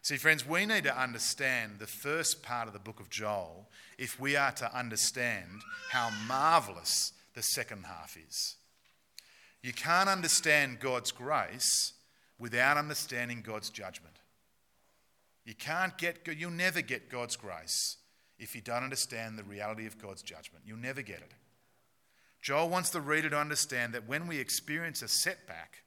See, 0.00 0.16
friends, 0.16 0.48
we 0.48 0.64
need 0.64 0.84
to 0.84 0.98
understand 0.98 1.72
the 1.78 1.86
first 1.86 2.42
part 2.42 2.68
of 2.68 2.72
the 2.72 2.78
book 2.78 3.00
of 3.00 3.10
Joel 3.10 3.68
if 3.98 4.18
we 4.18 4.34
are 4.34 4.52
to 4.52 4.74
understand 4.74 5.60
how 5.90 6.08
marvelous 6.26 7.12
the 7.34 7.42
second 7.42 7.84
half 7.84 8.16
is. 8.16 8.56
You 9.62 9.74
can't 9.74 10.08
understand 10.08 10.80
God's 10.80 11.12
grace 11.12 11.92
without 12.38 12.78
understanding 12.78 13.42
God's 13.42 13.68
judgment. 13.68 14.16
You 15.44 15.54
can't 15.54 15.98
get, 15.98 16.26
you'll 16.34 16.50
never 16.50 16.80
get 16.80 17.10
God's 17.10 17.36
grace 17.36 17.98
if 18.44 18.54
you 18.54 18.60
don't 18.60 18.84
understand 18.84 19.36
the 19.36 19.42
reality 19.42 19.86
of 19.86 19.98
God's 19.98 20.22
judgment. 20.22 20.64
You'll 20.66 20.76
never 20.76 21.02
get 21.02 21.16
it. 21.16 21.32
Joel 22.40 22.68
wants 22.68 22.90
the 22.90 23.00
reader 23.00 23.30
to 23.30 23.38
understand 23.38 23.94
that 23.94 24.06
when 24.06 24.28
we 24.28 24.38
experience 24.38 25.00
a 25.02 25.08
setback, 25.08 25.82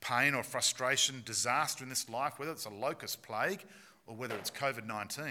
pain 0.00 0.34
or 0.34 0.44
frustration, 0.44 1.22
disaster 1.26 1.82
in 1.82 1.90
this 1.90 2.08
life, 2.08 2.38
whether 2.38 2.52
it's 2.52 2.66
a 2.66 2.70
locust 2.70 3.22
plague 3.22 3.64
or 4.06 4.14
whether 4.14 4.36
it's 4.36 4.50
COVID 4.50 4.86
19, 4.86 5.26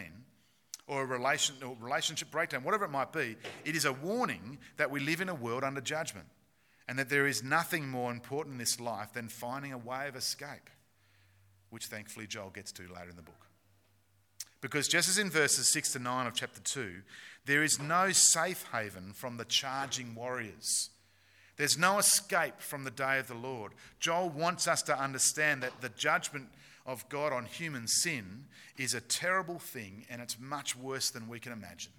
or 0.87 1.03
a 1.03 1.05
relation, 1.05 1.55
or 1.63 1.75
relationship 1.79 2.29
breakdown, 2.29 2.63
whatever 2.63 2.83
it 2.83 2.91
might 2.91 3.13
be, 3.13 3.37
it 3.63 3.75
is 3.75 3.85
a 3.85 3.93
warning 3.93 4.59
that 4.75 4.91
we 4.91 4.99
live 4.99 5.21
in 5.21 5.29
a 5.29 5.33
world 5.33 5.63
under 5.63 5.81
judgment 5.81 6.27
and 6.87 6.99
that 6.99 7.09
there 7.09 7.25
is 7.25 7.41
nothing 7.41 7.87
more 7.87 8.11
important 8.11 8.53
in 8.53 8.59
this 8.59 8.79
life 8.79 9.13
than 9.13 9.29
finding 9.29 9.71
a 9.71 9.77
way 9.77 10.07
of 10.09 10.15
escape, 10.15 10.69
which 11.69 11.85
thankfully 11.85 12.27
Joel 12.27 12.49
gets 12.49 12.71
to 12.73 12.83
later 12.83 13.09
in 13.09 13.15
the 13.15 13.21
book. 13.21 13.44
Because 14.65 14.87
just 14.87 15.07
as 15.07 15.19
in 15.19 15.29
verses 15.29 15.71
6 15.73 15.91
to 15.91 15.99
9 15.99 16.25
of 16.25 16.33
chapter 16.33 16.59
2, 16.59 17.03
there 17.45 17.61
is 17.61 17.79
no 17.79 18.11
safe 18.11 18.65
haven 18.71 19.13
from 19.13 19.37
the 19.37 19.45
charging 19.45 20.15
warriors. 20.15 20.89
There's 21.55 21.77
no 21.77 21.99
escape 21.99 22.55
from 22.57 22.83
the 22.83 22.89
day 22.89 23.19
of 23.19 23.27
the 23.27 23.35
Lord. 23.35 23.73
Joel 23.99 24.29
wants 24.29 24.67
us 24.67 24.81
to 24.81 24.99
understand 24.99 25.61
that 25.61 25.81
the 25.81 25.89
judgment 25.89 26.47
of 26.83 27.07
God 27.09 27.31
on 27.31 27.45
human 27.45 27.87
sin 27.87 28.45
is 28.75 28.95
a 28.95 29.01
terrible 29.01 29.59
thing 29.59 30.07
and 30.09 30.19
it's 30.19 30.39
much 30.39 30.75
worse 30.75 31.11
than 31.11 31.29
we 31.29 31.39
can 31.39 31.51
imagine. 31.51 31.93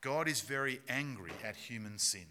God 0.00 0.28
is 0.28 0.42
very 0.42 0.80
angry 0.88 1.32
at 1.44 1.56
human 1.56 1.98
sin. 1.98 2.26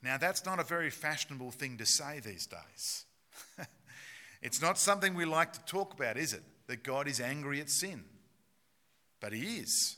Now, 0.00 0.16
that's 0.16 0.46
not 0.46 0.60
a 0.60 0.64
very 0.64 0.90
fashionable 0.90 1.50
thing 1.50 1.76
to 1.78 1.86
say 1.86 2.20
these 2.20 2.46
days. 2.46 3.04
it's 4.42 4.62
not 4.62 4.78
something 4.78 5.14
we 5.14 5.24
like 5.24 5.52
to 5.54 5.64
talk 5.64 5.92
about, 5.92 6.16
is 6.16 6.32
it? 6.32 6.44
That 6.66 6.82
God 6.82 7.08
is 7.08 7.20
angry 7.20 7.60
at 7.60 7.70
sin. 7.70 8.04
But 9.20 9.32
He 9.32 9.58
is. 9.58 9.96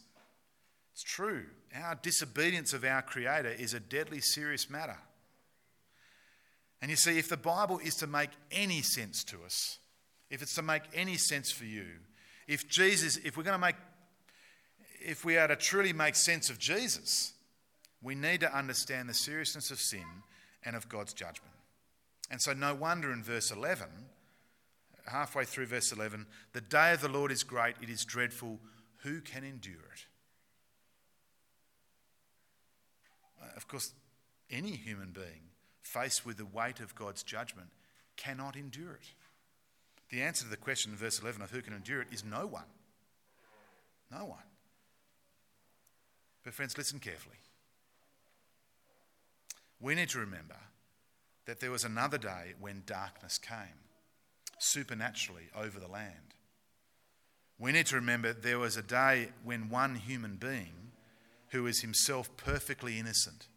It's 0.92 1.02
true. 1.02 1.44
Our 1.74 1.94
disobedience 1.94 2.72
of 2.72 2.84
our 2.84 3.02
Creator 3.02 3.50
is 3.50 3.74
a 3.74 3.80
deadly 3.80 4.20
serious 4.20 4.68
matter. 4.68 4.98
And 6.80 6.90
you 6.90 6.96
see, 6.96 7.18
if 7.18 7.28
the 7.28 7.36
Bible 7.36 7.78
is 7.78 7.94
to 7.96 8.06
make 8.06 8.30
any 8.52 8.82
sense 8.82 9.24
to 9.24 9.38
us, 9.44 9.78
if 10.30 10.42
it's 10.42 10.54
to 10.54 10.62
make 10.62 10.82
any 10.94 11.16
sense 11.16 11.50
for 11.50 11.64
you, 11.64 11.86
if 12.46 12.68
Jesus, 12.68 13.16
if 13.18 13.36
we're 13.36 13.42
going 13.42 13.58
to 13.58 13.66
make, 13.66 13.76
if 15.00 15.24
we 15.24 15.36
are 15.36 15.48
to 15.48 15.56
truly 15.56 15.92
make 15.92 16.14
sense 16.14 16.50
of 16.50 16.58
Jesus, 16.58 17.32
we 18.02 18.14
need 18.14 18.40
to 18.40 18.56
understand 18.56 19.08
the 19.08 19.14
seriousness 19.14 19.70
of 19.70 19.78
sin 19.78 20.04
and 20.64 20.76
of 20.76 20.88
God's 20.88 21.12
judgment. 21.12 21.54
And 22.30 22.40
so, 22.40 22.52
no 22.52 22.74
wonder 22.74 23.12
in 23.12 23.22
verse 23.22 23.50
11, 23.50 23.86
halfway 25.08 25.44
through 25.44 25.66
verse 25.66 25.92
11, 25.92 26.26
the 26.52 26.60
day 26.60 26.92
of 26.92 27.00
the 27.00 27.08
Lord 27.08 27.30
is 27.32 27.42
great, 27.42 27.76
it 27.80 27.88
is 27.88 28.04
dreadful. 28.04 28.58
Who 29.02 29.20
can 29.20 29.44
endure 29.44 29.74
it? 29.74 30.06
Uh, 33.42 33.56
of 33.56 33.68
course, 33.68 33.92
any 34.50 34.70
human 34.70 35.10
being 35.10 35.50
faced 35.82 36.26
with 36.26 36.36
the 36.36 36.46
weight 36.46 36.80
of 36.80 36.94
God's 36.94 37.22
judgment 37.22 37.68
cannot 38.16 38.56
endure 38.56 38.92
it. 38.92 39.12
The 40.10 40.22
answer 40.22 40.44
to 40.44 40.50
the 40.50 40.56
question 40.56 40.92
in 40.92 40.98
verse 40.98 41.20
11 41.20 41.42
of 41.42 41.50
who 41.50 41.62
can 41.62 41.74
endure 41.74 42.00
it 42.00 42.08
is 42.10 42.24
no 42.24 42.46
one. 42.46 42.64
No 44.10 44.24
one. 44.24 44.38
But, 46.44 46.54
friends, 46.54 46.78
listen 46.78 46.98
carefully. 46.98 47.36
We 49.80 49.94
need 49.94 50.08
to 50.10 50.18
remember 50.18 50.56
that 51.46 51.60
there 51.60 51.70
was 51.70 51.84
another 51.84 52.18
day 52.18 52.54
when 52.58 52.82
darkness 52.86 53.38
came 53.38 53.87
supernaturally 54.58 55.48
over 55.56 55.78
the 55.78 55.88
land. 55.88 56.34
We 57.58 57.72
need 57.72 57.86
to 57.86 57.96
remember 57.96 58.32
there 58.32 58.58
was 58.58 58.76
a 58.76 58.82
day 58.82 59.30
when 59.42 59.70
one 59.70 59.96
human 59.96 60.36
being, 60.36 60.92
who 61.48 61.66
is 61.66 61.80
himself 61.80 62.36
perfectly 62.36 62.98
innocent, 62.98 63.48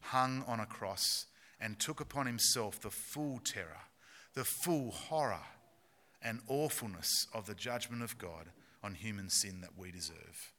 hung 0.00 0.44
on 0.46 0.60
a 0.60 0.66
cross 0.66 1.26
and 1.60 1.78
took 1.78 2.00
upon 2.00 2.26
himself 2.26 2.80
the 2.80 2.90
full 2.90 3.40
terror, 3.44 3.82
the 4.34 4.44
full 4.44 4.90
horror 4.90 5.44
and 6.22 6.40
awfulness 6.48 7.26
of 7.32 7.46
the 7.46 7.54
judgment 7.54 8.02
of 8.02 8.18
God 8.18 8.46
on 8.82 8.94
human 8.94 9.28
sin 9.28 9.60
that 9.60 9.76
we 9.76 9.90
deserve. 9.90 10.52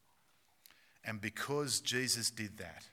And 1.03 1.21
because 1.21 1.79
Jesus 1.79 2.29
did 2.29 2.57
that, 2.57 2.83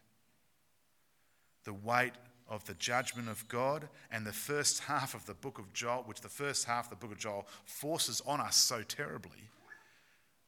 the 1.65 1.75
weight 1.75 2.13
of 2.49 2.65
the 2.67 2.75
judgment 2.75 3.29
of 3.29 3.49
God 3.49 3.89
and 4.11 4.27
the 4.27 4.33
first 4.33 4.81
half 4.81 5.15
of 5.15 5.27
the 5.27 5.35
book 5.35 5.59
of 5.59 5.73
Joel, 5.73 6.05
which 6.07 6.21
the 6.21 6.29
first 6.29 6.67
half 6.67 6.87
of 6.87 6.91
the 6.91 6.97
book 6.97 7.13
of 7.13 7.19
Joel 7.19 7.47
forces 7.65 8.23
on 8.27 8.41
us 8.41 8.57
so 8.57 8.83
terribly, 8.83 9.51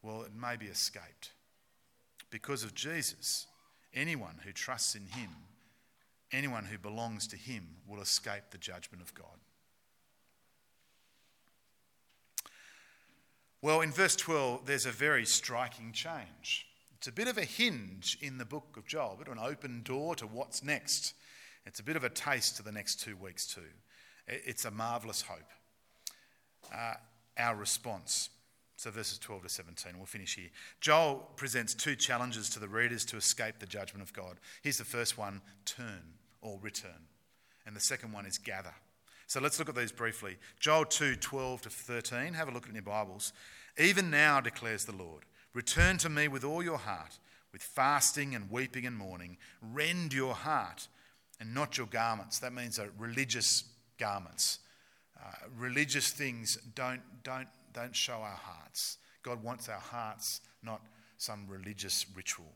well, 0.03 0.23
it 0.23 0.33
may 0.35 0.57
be 0.57 0.67
escaped. 0.67 1.33
Because 2.31 2.63
of 2.63 2.75
Jesus, 2.75 3.47
anyone 3.95 4.41
who 4.45 4.53
trusts 4.53 4.95
in 4.95 5.07
him, 5.07 5.31
anyone 6.33 6.67
who 6.67 6.79
belongs 6.79 7.27
to 7.29 7.37
him, 7.37 7.67
will 7.89 8.01
escape 8.01 8.45
the 8.51 8.59
judgment 8.59 9.03
of 9.03 9.15
God. 9.15 9.27
Well, 13.63 13.81
in 13.81 13.91
verse 13.91 14.15
12, 14.15 14.67
there's 14.67 14.87
a 14.87 14.93
very 14.93 15.25
striking 15.25 15.93
change. 15.93 16.67
It's 16.97 17.09
a 17.09 17.13
bit 17.13 17.27
of 17.27 17.39
a 17.39 17.45
hinge 17.45 18.17
in 18.21 18.39
the 18.39 18.45
book 18.45 18.77
of 18.77 18.87
Joel, 18.87 19.19
of 19.21 19.29
an 19.29 19.39
open 19.39 19.83
door 19.83 20.15
to 20.17 20.27
what's 20.27 20.63
next. 20.63 21.15
It's 21.67 21.81
a 21.81 21.83
bit 21.83 21.97
of 21.97 22.05
a 22.05 22.09
taste 22.09 22.57
to 22.57 22.63
the 22.63 22.73
next 22.73 23.01
two 23.01 23.17
weeks, 23.17 23.47
too. 23.47 23.61
It's 24.29 24.65
a 24.65 24.71
marvellous 24.71 25.23
hope. 25.23 25.51
Uh, 26.75 26.95
our 27.39 27.57
response. 27.57 28.31
So, 28.77 28.91
verses 28.91 29.19
12 29.19 29.45
to 29.45 29.49
17, 29.49 29.93
we'll 29.97 30.07
finish 30.07 30.37
here. 30.37 30.51
Joel 30.81 31.29
presents 31.37 31.75
two 31.75 31.97
challenges 31.97 32.51
to 32.51 32.61
the 32.61 32.69
readers 32.69 33.05
to 33.07 33.17
escape 33.17 33.59
the 33.59 33.67
judgment 33.67 34.03
of 34.03 34.13
God. 34.13 34.37
Here's 34.63 34.79
the 34.79 34.85
first 34.85 35.17
one 35.17 35.41
turn 35.65 36.03
or 36.43 36.59
return. 36.61 37.09
And 37.67 37.75
the 37.75 37.81
second 37.81 38.13
one 38.13 38.27
is 38.27 38.39
gather. 38.39 38.75
So, 39.27 39.41
let's 39.41 39.59
look 39.59 39.69
at 39.69 39.75
these 39.75 39.93
briefly. 39.93 40.37
Joel 40.61 40.85
2 40.85 41.17
12 41.17 41.63
to 41.63 41.71
13. 41.71 42.35
Have 42.35 42.49
a 42.49 42.53
look 42.53 42.69
at 42.69 42.75
your 42.75 42.83
Bibles. 42.83 43.33
Even 43.79 44.11
now, 44.11 44.41
declares 44.41 44.85
the 44.85 44.95
Lord. 44.95 45.25
Return 45.55 45.97
to 45.99 46.11
me 46.11 46.29
with 46.29 46.45
all 46.45 46.63
your 46.63 46.79
heart, 46.79 47.19
with 47.53 47.63
fasting 47.63 48.35
and 48.35 48.51
weeping 48.51 48.85
and 48.85 48.97
mourning. 48.97 49.39
Rend 49.63 50.13
your 50.13 50.35
heart 50.35 50.89
and 51.41 51.55
not 51.55 51.77
your 51.77 51.87
garments. 51.87 52.39
That 52.39 52.53
means 52.53 52.79
uh, 52.79 52.87
religious 52.99 53.65
garments. 53.99 54.61
Uh, 55.19 55.31
religious 55.59 56.11
things 56.11 56.59
don't, 56.75 57.03
don't, 57.23 57.49
don't 57.73 57.95
show 57.95 58.15
our 58.15 58.39
hearts. 58.41 58.99
God 59.23 59.43
wants 59.43 59.69
our 59.69 59.81
hearts, 59.81 60.41
not 60.63 60.81
some 61.17 61.47
religious 61.49 62.07
ritual. 62.15 62.53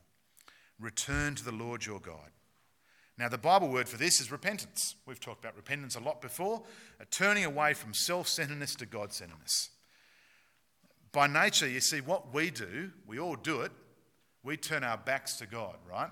Return 0.78 1.34
to 1.34 1.44
the 1.44 1.52
Lord 1.52 1.84
your 1.84 2.00
God. 2.00 2.30
Now, 3.18 3.28
the 3.28 3.38
Bible 3.38 3.68
word 3.68 3.88
for 3.88 3.98
this 3.98 4.20
is 4.20 4.32
repentance. 4.32 4.94
We've 5.04 5.20
talked 5.20 5.44
about 5.44 5.56
repentance 5.56 5.94
a 5.94 6.00
lot 6.00 6.22
before, 6.22 6.62
a 7.00 7.04
turning 7.04 7.44
away 7.44 7.74
from 7.74 7.92
self 7.92 8.28
centeredness 8.28 8.74
to 8.76 8.86
God 8.86 9.12
centeredness. 9.12 9.70
By 11.12 11.26
nature, 11.26 11.68
you 11.68 11.80
see, 11.80 12.00
what 12.00 12.32
we 12.32 12.50
do, 12.50 12.90
we 13.06 13.18
all 13.18 13.36
do 13.36 13.60
it, 13.60 13.72
we 14.42 14.56
turn 14.56 14.84
our 14.84 14.96
backs 14.96 15.36
to 15.36 15.46
God, 15.46 15.76
right? 15.88 16.10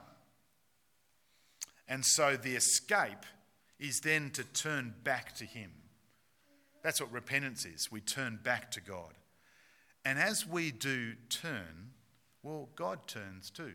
And 1.89 2.05
so 2.05 2.37
the 2.37 2.55
escape 2.55 3.25
is 3.79 4.01
then 4.01 4.31
to 4.31 4.45
turn 4.45 4.95
back 5.05 5.35
to 5.37 5.45
Him. 5.45 5.71
That's 6.83 7.01
what 7.01 7.13
repentance 7.13 7.65
is. 7.65 7.91
We 7.91 8.01
turn 8.01 8.39
back 8.43 8.71
to 8.73 8.81
God. 8.81 9.15
And 10.05 10.19
as 10.19 10.47
we 10.47 10.71
do 10.71 11.15
turn, 11.29 11.91
well, 12.43 12.69
God 12.77 13.07
turns 13.07 13.51
too. 13.51 13.75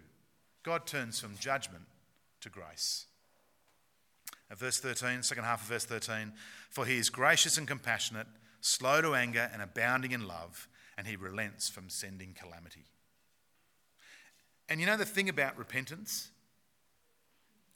God 0.64 0.86
turns 0.86 1.20
from 1.20 1.38
judgment 1.38 1.84
to 2.42 2.50
grace. 2.50 3.06
Verse 4.56 4.80
13, 4.80 5.24
second 5.24 5.44
half 5.46 5.64
of 5.64 5.68
verse 5.68 5.86
13, 5.86 6.32
for 6.70 6.86
he 6.86 6.98
is 6.98 7.10
gracious 7.10 7.58
and 7.58 7.68
compassionate, 7.68 8.28
slow 8.62 9.02
to 9.02 9.16
anger, 9.16 9.50
and 9.52 9.62
abounding 9.62 10.12
in 10.12 10.28
love 10.28 10.68
and 10.98 11.08
he 11.08 11.16
relents 11.16 11.70
from 11.70 11.90
sending 11.90 12.34
calamity. 12.34 12.86
And 14.70 14.80
you 14.80 14.86
know 14.86 14.98
the 14.98 15.06
thing 15.06 15.30
about 15.30 15.58
repentance 15.58 16.30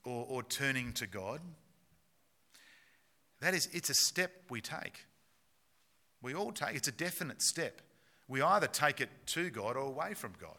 or, 0.08 0.26
or 0.30 0.44
turning 0.44 0.94
to 0.94 1.06
God? 1.06 1.42
That 3.42 3.54
is, 3.54 3.68
it's 3.74 3.90
a 3.90 3.94
step 3.94 4.32
we 4.50 4.62
take. 4.62 5.06
We 6.22 6.34
all 6.34 6.52
take, 6.52 6.76
it's 6.76 6.88
a 6.88 6.94
definite 6.94 7.42
step. 7.42 7.82
We 8.28 8.42
either 8.42 8.68
take 8.68 9.02
it 9.02 9.10
to 9.28 9.50
God 9.50 9.76
or 9.76 9.82
away 9.82 10.14
from 10.14 10.34
God. 10.40 10.58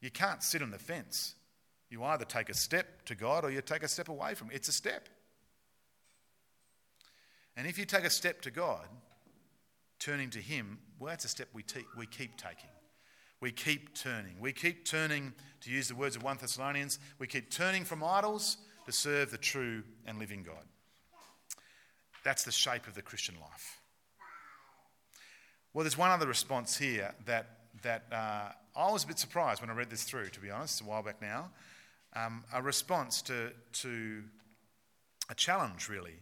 You 0.00 0.10
can't 0.10 0.42
sit 0.42 0.62
on 0.62 0.70
the 0.70 0.78
fence. 0.78 1.36
You 1.90 2.02
either 2.04 2.24
take 2.24 2.48
a 2.48 2.54
step 2.54 3.04
to 3.06 3.14
God 3.14 3.44
or 3.44 3.50
you 3.50 3.60
take 3.62 3.82
a 3.82 3.88
step 3.88 4.08
away 4.08 4.34
from 4.34 4.50
it. 4.50 4.56
It's 4.56 4.68
a 4.68 4.72
step. 4.72 5.08
And 7.56 7.66
if 7.66 7.78
you 7.78 7.84
take 7.84 8.04
a 8.04 8.10
step 8.10 8.40
to 8.42 8.50
God, 8.50 8.86
turning 9.98 10.30
to 10.30 10.38
Him, 10.38 10.78
well, 10.98 11.10
that's 11.10 11.24
a 11.24 11.28
step 11.28 11.48
we, 11.52 11.62
te- 11.62 11.86
we 11.96 12.06
keep 12.06 12.36
taking. 12.36 12.70
We 13.40 13.52
keep 13.52 13.94
turning. 13.94 14.34
We 14.40 14.52
keep 14.52 14.84
turning, 14.84 15.32
to 15.62 15.70
use 15.70 15.88
the 15.88 15.94
words 15.94 16.16
of 16.16 16.22
1 16.22 16.38
Thessalonians, 16.40 16.98
we 17.18 17.26
keep 17.26 17.50
turning 17.50 17.84
from 17.84 18.02
idols 18.02 18.56
to 18.86 18.92
serve 18.92 19.30
the 19.30 19.38
true 19.38 19.82
and 20.06 20.18
living 20.18 20.42
God. 20.42 20.64
That's 22.24 22.44
the 22.44 22.52
shape 22.52 22.86
of 22.86 22.94
the 22.94 23.02
Christian 23.02 23.34
life. 23.40 23.78
Well, 25.74 25.84
there's 25.84 25.98
one 25.98 26.10
other 26.10 26.26
response 26.26 26.76
here 26.76 27.14
that, 27.26 27.46
that 27.82 28.04
uh, 28.12 28.52
I 28.76 28.92
was 28.92 29.04
a 29.04 29.06
bit 29.06 29.18
surprised 29.18 29.60
when 29.60 29.70
I 29.70 29.74
read 29.74 29.90
this 29.90 30.04
through, 30.04 30.28
to 30.30 30.40
be 30.40 30.50
honest, 30.50 30.80
a 30.80 30.84
while 30.84 31.02
back 31.02 31.20
now. 31.22 31.50
Um, 32.14 32.44
a 32.52 32.60
response 32.60 33.22
to, 33.22 33.52
to 33.74 34.22
a 35.30 35.34
challenge, 35.34 35.88
really, 35.88 36.20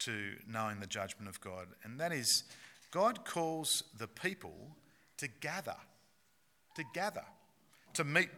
to 0.00 0.32
knowing 0.48 0.80
the 0.80 0.86
judgment 0.86 1.28
of 1.28 1.40
God, 1.40 1.68
and 1.84 2.00
that 2.00 2.12
is 2.12 2.44
God 2.90 3.24
calls 3.24 3.84
the 3.98 4.08
people 4.08 4.76
to 5.18 5.28
gather, 5.28 5.76
to 6.74 6.84
gather, 6.92 7.24
to 7.94 8.04
meet, 8.04 8.30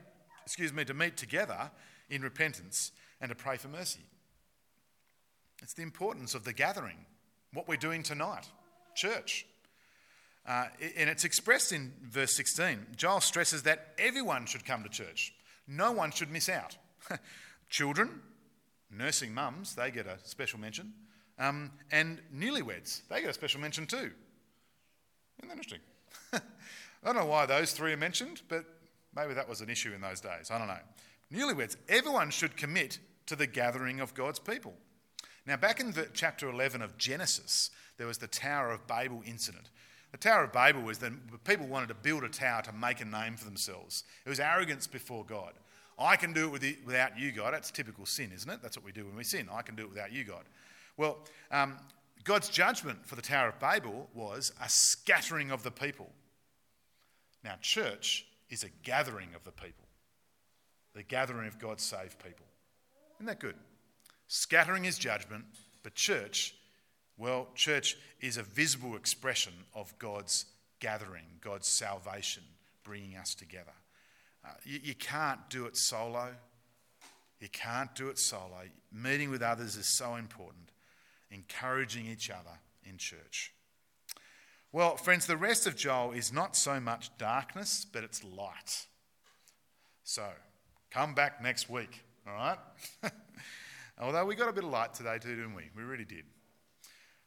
excuse 0.44 0.72
me, 0.72 0.84
to 0.84 0.94
meet 0.94 1.16
together 1.16 1.70
in 2.10 2.22
repentance 2.22 2.92
and 3.20 3.28
to 3.28 3.34
pray 3.34 3.56
for 3.56 3.68
mercy. 3.68 4.00
It's 5.62 5.74
the 5.74 5.82
importance 5.82 6.34
of 6.34 6.44
the 6.44 6.52
gathering, 6.52 7.04
what 7.52 7.68
we're 7.68 7.76
doing 7.76 8.02
tonight, 8.02 8.48
church. 8.94 9.46
Uh, 10.46 10.66
and 10.96 11.10
it's 11.10 11.24
expressed 11.24 11.72
in 11.72 11.92
verse 12.02 12.34
16. 12.34 12.86
Joel 12.96 13.20
stresses 13.20 13.62
that 13.64 13.88
everyone 13.98 14.46
should 14.46 14.64
come 14.64 14.82
to 14.82 14.88
church, 14.88 15.34
no 15.68 15.92
one 15.92 16.10
should 16.10 16.30
miss 16.30 16.48
out. 16.48 16.76
Children, 17.68 18.20
nursing 18.90 19.32
mums, 19.34 19.74
they 19.74 19.90
get 19.90 20.06
a 20.06 20.16
special 20.24 20.58
mention. 20.58 20.92
Um, 21.38 21.70
and 21.92 22.20
newlyweds, 22.34 23.02
they 23.08 23.20
get 23.20 23.30
a 23.30 23.34
special 23.34 23.60
mention 23.60 23.86
too. 23.86 23.96
Isn't 25.38 25.48
that 25.48 25.52
interesting? 25.52 25.80
I 26.32 26.40
don't 27.06 27.16
know 27.16 27.26
why 27.26 27.46
those 27.46 27.72
three 27.72 27.92
are 27.92 27.96
mentioned, 27.96 28.42
but 28.48 28.64
Maybe 29.14 29.34
that 29.34 29.48
was 29.48 29.60
an 29.60 29.68
issue 29.68 29.92
in 29.92 30.00
those 30.00 30.20
days. 30.20 30.50
I 30.50 30.58
don't 30.58 30.68
know. 30.68 30.78
Newlyweds, 31.32 31.76
everyone 31.88 32.30
should 32.30 32.56
commit 32.56 32.98
to 33.30 33.36
the 33.36 33.46
gathering 33.46 34.00
of 34.00 34.12
God's 34.12 34.40
people. 34.40 34.74
Now, 35.46 35.56
back 35.56 35.78
in 35.78 35.94
chapter 36.14 36.50
11 36.50 36.82
of 36.82 36.98
Genesis, 36.98 37.70
there 37.96 38.08
was 38.08 38.18
the 38.18 38.26
Tower 38.26 38.72
of 38.72 38.88
Babel 38.88 39.22
incident. 39.24 39.70
The 40.10 40.18
Tower 40.18 40.42
of 40.42 40.52
Babel 40.52 40.82
was 40.82 40.98
that 40.98 41.12
people 41.44 41.68
wanted 41.68 41.90
to 41.90 41.94
build 41.94 42.24
a 42.24 42.28
tower 42.28 42.60
to 42.62 42.72
make 42.72 43.00
a 43.00 43.04
name 43.04 43.36
for 43.36 43.44
themselves. 43.44 44.02
It 44.26 44.28
was 44.28 44.40
arrogance 44.40 44.88
before 44.88 45.24
God. 45.24 45.52
I 45.96 46.16
can 46.16 46.32
do 46.32 46.52
it 46.52 46.84
without 46.84 47.16
you, 47.16 47.30
God. 47.30 47.54
That's 47.54 47.70
typical 47.70 48.04
sin, 48.04 48.32
isn't 48.34 48.50
it? 48.50 48.62
That's 48.62 48.76
what 48.76 48.84
we 48.84 48.90
do 48.90 49.06
when 49.06 49.14
we 49.14 49.22
sin. 49.22 49.48
I 49.52 49.62
can 49.62 49.76
do 49.76 49.84
it 49.84 49.90
without 49.90 50.12
you, 50.12 50.24
God. 50.24 50.42
Well, 50.96 51.18
um, 51.52 51.76
God's 52.24 52.48
judgment 52.48 53.06
for 53.06 53.14
the 53.14 53.22
Tower 53.22 53.50
of 53.50 53.60
Babel 53.60 54.08
was 54.12 54.52
a 54.60 54.68
scattering 54.68 55.52
of 55.52 55.62
the 55.62 55.70
people. 55.70 56.10
Now, 57.44 57.54
church 57.60 58.26
is 58.48 58.64
a 58.64 58.70
gathering 58.82 59.36
of 59.36 59.44
the 59.44 59.52
people, 59.52 59.86
the 60.96 61.04
gathering 61.04 61.46
of 61.46 61.60
God's 61.60 61.84
saved 61.84 62.18
people. 62.18 62.46
Isn't 63.20 63.26
that 63.26 63.38
good? 63.38 63.56
Scattering 64.28 64.86
is 64.86 64.96
judgment, 64.96 65.44
but 65.82 65.94
church, 65.94 66.54
well, 67.18 67.48
church 67.54 67.98
is 68.18 68.38
a 68.38 68.42
visible 68.42 68.96
expression 68.96 69.52
of 69.74 69.92
God's 69.98 70.46
gathering, 70.80 71.26
God's 71.42 71.68
salvation, 71.68 72.42
bringing 72.82 73.16
us 73.16 73.34
together. 73.34 73.74
Uh, 74.42 74.52
you, 74.64 74.80
you 74.82 74.94
can't 74.94 75.38
do 75.50 75.66
it 75.66 75.76
solo. 75.76 76.28
You 77.40 77.50
can't 77.50 77.94
do 77.94 78.08
it 78.08 78.18
solo. 78.18 78.62
Meeting 78.90 79.28
with 79.28 79.42
others 79.42 79.76
is 79.76 79.86
so 79.86 80.14
important, 80.14 80.70
encouraging 81.30 82.06
each 82.06 82.30
other 82.30 82.58
in 82.88 82.96
church. 82.96 83.52
Well, 84.72 84.96
friends, 84.96 85.26
the 85.26 85.36
rest 85.36 85.66
of 85.66 85.76
Joel 85.76 86.12
is 86.12 86.32
not 86.32 86.56
so 86.56 86.80
much 86.80 87.10
darkness, 87.18 87.84
but 87.92 88.02
it's 88.02 88.24
light. 88.24 88.86
So, 90.04 90.24
come 90.90 91.14
back 91.14 91.42
next 91.42 91.68
week, 91.68 92.00
all 92.26 92.34
right? 92.34 92.58
Although 94.00 94.24
we 94.24 94.34
got 94.34 94.48
a 94.48 94.52
bit 94.52 94.64
of 94.64 94.70
light 94.70 94.94
today 94.94 95.18
too, 95.18 95.36
didn't 95.36 95.54
we? 95.54 95.70
We 95.76 95.82
really 95.82 96.04
did. 96.04 96.24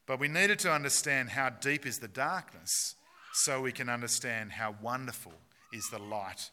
But 0.06 0.20
we 0.20 0.28
needed 0.28 0.60
to 0.60 0.72
understand 0.72 1.30
how 1.30 1.50
deep 1.50 1.86
is 1.86 2.00
the 2.00 2.08
darkness 2.08 2.96
so 3.34 3.62
we 3.62 3.72
can 3.72 3.90
understand 3.90 4.52
how 4.52 4.76
wonderful 4.82 5.34
is 5.72 5.88
the 5.92 6.00
light 6.00 6.50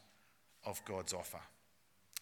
of 0.65 0.83
God's 0.85 1.13
offer. 1.13 1.41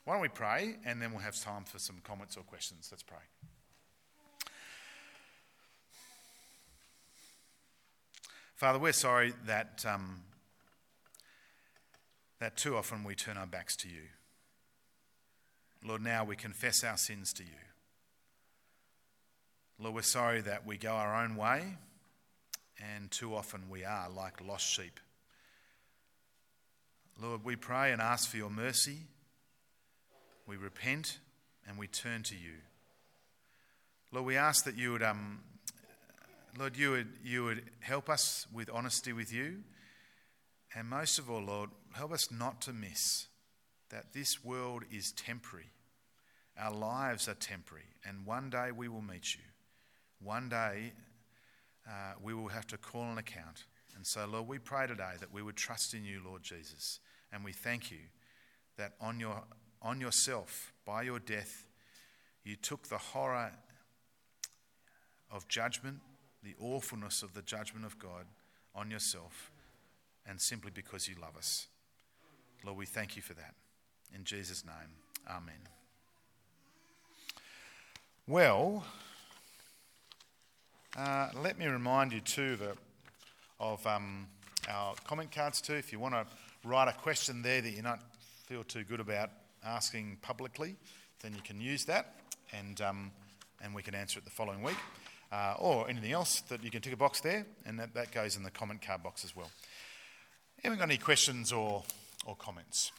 Why 0.04 0.14
don't 0.14 0.22
we 0.22 0.28
pray 0.28 0.76
and 0.84 1.02
then 1.02 1.12
we'll 1.12 1.20
have 1.20 1.38
time 1.38 1.64
for 1.64 1.78
some 1.78 2.00
comments 2.02 2.36
or 2.36 2.42
questions? 2.42 2.88
Let's 2.90 3.02
pray. 3.02 3.18
Father, 8.56 8.78
we're 8.78 8.92
sorry 8.92 9.34
that, 9.46 9.84
um, 9.86 10.22
that 12.40 12.56
too 12.56 12.76
often 12.76 13.04
we 13.04 13.14
turn 13.14 13.36
our 13.36 13.46
backs 13.46 13.76
to 13.76 13.88
you. 13.88 14.02
Lord, 15.84 16.02
now 16.02 16.24
we 16.24 16.36
confess 16.36 16.84
our 16.84 16.96
sins 16.96 17.32
to 17.34 17.42
you. 17.42 17.50
Lord, 19.78 19.94
we're 19.94 20.02
sorry 20.02 20.40
that 20.40 20.66
we 20.66 20.76
go 20.76 20.90
our 20.90 21.22
own 21.22 21.36
way, 21.36 21.62
and 22.96 23.10
too 23.10 23.34
often 23.34 23.68
we 23.70 23.84
are 23.84 24.08
like 24.10 24.44
lost 24.46 24.66
sheep. 24.66 24.98
Lord, 27.20 27.44
we 27.44 27.56
pray 27.56 27.92
and 27.92 28.00
ask 28.02 28.28
for 28.28 28.36
your 28.36 28.50
mercy. 28.50 28.98
We 30.46 30.56
repent 30.56 31.18
and 31.68 31.78
we 31.78 31.86
turn 31.86 32.22
to 32.24 32.34
you. 32.34 32.54
Lord, 34.12 34.26
we 34.26 34.36
ask 34.36 34.64
that 34.64 34.76
you 34.76 34.92
would 34.92 35.02
um, 35.02 35.40
Lord, 36.58 36.76
you 36.76 36.90
would, 36.90 37.08
you 37.22 37.44
would 37.44 37.62
help 37.78 38.08
us 38.08 38.46
with 38.52 38.68
honesty 38.72 39.12
with 39.12 39.32
you. 39.32 39.58
And 40.74 40.88
most 40.88 41.18
of 41.18 41.30
all, 41.30 41.42
Lord, 41.42 41.70
help 41.92 42.12
us 42.12 42.32
not 42.32 42.60
to 42.62 42.72
miss 42.72 43.28
that 43.90 44.12
this 44.12 44.44
world 44.44 44.84
is 44.90 45.12
temporary. 45.12 45.70
Our 46.58 46.72
lives 46.72 47.28
are 47.28 47.34
temporary. 47.34 47.84
And 48.06 48.26
one 48.26 48.50
day 48.50 48.70
we 48.74 48.88
will 48.88 49.02
meet 49.02 49.34
you. 49.34 49.42
One 50.22 50.48
day 50.48 50.92
uh, 51.86 52.14
we 52.22 52.34
will 52.34 52.48
have 52.48 52.66
to 52.68 52.76
call 52.76 53.04
an 53.04 53.18
account. 53.18 53.64
And 53.96 54.06
so, 54.06 54.26
Lord, 54.30 54.48
we 54.48 54.58
pray 54.58 54.86
today 54.86 55.14
that 55.20 55.32
we 55.32 55.42
would 55.42 55.56
trust 55.56 55.94
in 55.94 56.04
you, 56.04 56.20
Lord 56.24 56.42
Jesus. 56.42 57.00
And 57.32 57.44
we 57.44 57.52
thank 57.52 57.90
you 57.90 57.98
that 58.76 58.92
on, 59.00 59.18
your, 59.18 59.42
on 59.82 60.00
yourself, 60.00 60.72
by 60.84 61.02
your 61.02 61.18
death, 61.18 61.66
you 62.44 62.56
took 62.56 62.88
the 62.88 62.98
horror 62.98 63.52
of 65.30 65.48
judgment 65.48 66.00
the 66.42 66.54
awfulness 66.60 67.22
of 67.22 67.34
the 67.34 67.42
judgment 67.42 67.84
of 67.84 67.98
God 67.98 68.24
on 68.74 68.90
yourself, 68.90 69.50
and 70.26 70.40
simply 70.40 70.70
because 70.72 71.08
you 71.08 71.14
love 71.20 71.36
us. 71.36 71.66
Lord, 72.64 72.78
we 72.78 72.86
thank 72.86 73.16
you 73.16 73.22
for 73.22 73.34
that. 73.34 73.54
In 74.14 74.24
Jesus' 74.24 74.64
name, 74.64 74.74
amen. 75.28 75.60
Well, 78.26 78.84
uh, 80.96 81.28
let 81.34 81.58
me 81.58 81.66
remind 81.66 82.12
you 82.12 82.20
too 82.20 82.58
of 83.60 83.86
um, 83.86 84.26
our 84.68 84.94
comment 85.04 85.30
cards 85.30 85.60
too. 85.60 85.74
If 85.74 85.92
you 85.92 85.98
want 85.98 86.14
to 86.14 86.26
write 86.64 86.88
a 86.88 86.92
question 86.92 87.42
there 87.42 87.60
that 87.60 87.70
you 87.70 87.82
don't 87.82 88.00
feel 88.46 88.64
too 88.64 88.84
good 88.84 89.00
about 89.00 89.30
asking 89.64 90.18
publicly, 90.22 90.76
then 91.22 91.34
you 91.34 91.42
can 91.42 91.60
use 91.60 91.84
that, 91.86 92.14
and 92.52 92.80
um, 92.80 93.12
and 93.62 93.74
we 93.74 93.82
can 93.82 93.94
answer 93.94 94.18
it 94.18 94.24
the 94.24 94.30
following 94.30 94.62
week 94.62 94.76
uh, 95.32 95.54
or 95.58 95.88
anything 95.88 96.12
else 96.12 96.40
that 96.42 96.62
you 96.62 96.70
can 96.70 96.80
tick 96.80 96.92
a 96.92 96.96
box 96.96 97.20
there, 97.20 97.46
and 97.66 97.78
that, 97.78 97.94
that 97.94 98.12
goes 98.12 98.36
in 98.36 98.42
the 98.42 98.50
comment 98.50 98.82
card 98.82 99.02
box 99.02 99.24
as 99.24 99.34
well. 99.34 99.50
Anyone 100.64 100.78
got 100.78 100.88
any 100.88 100.98
questions 100.98 101.52
or, 101.52 101.82
or 102.26 102.36
comments? 102.36 102.92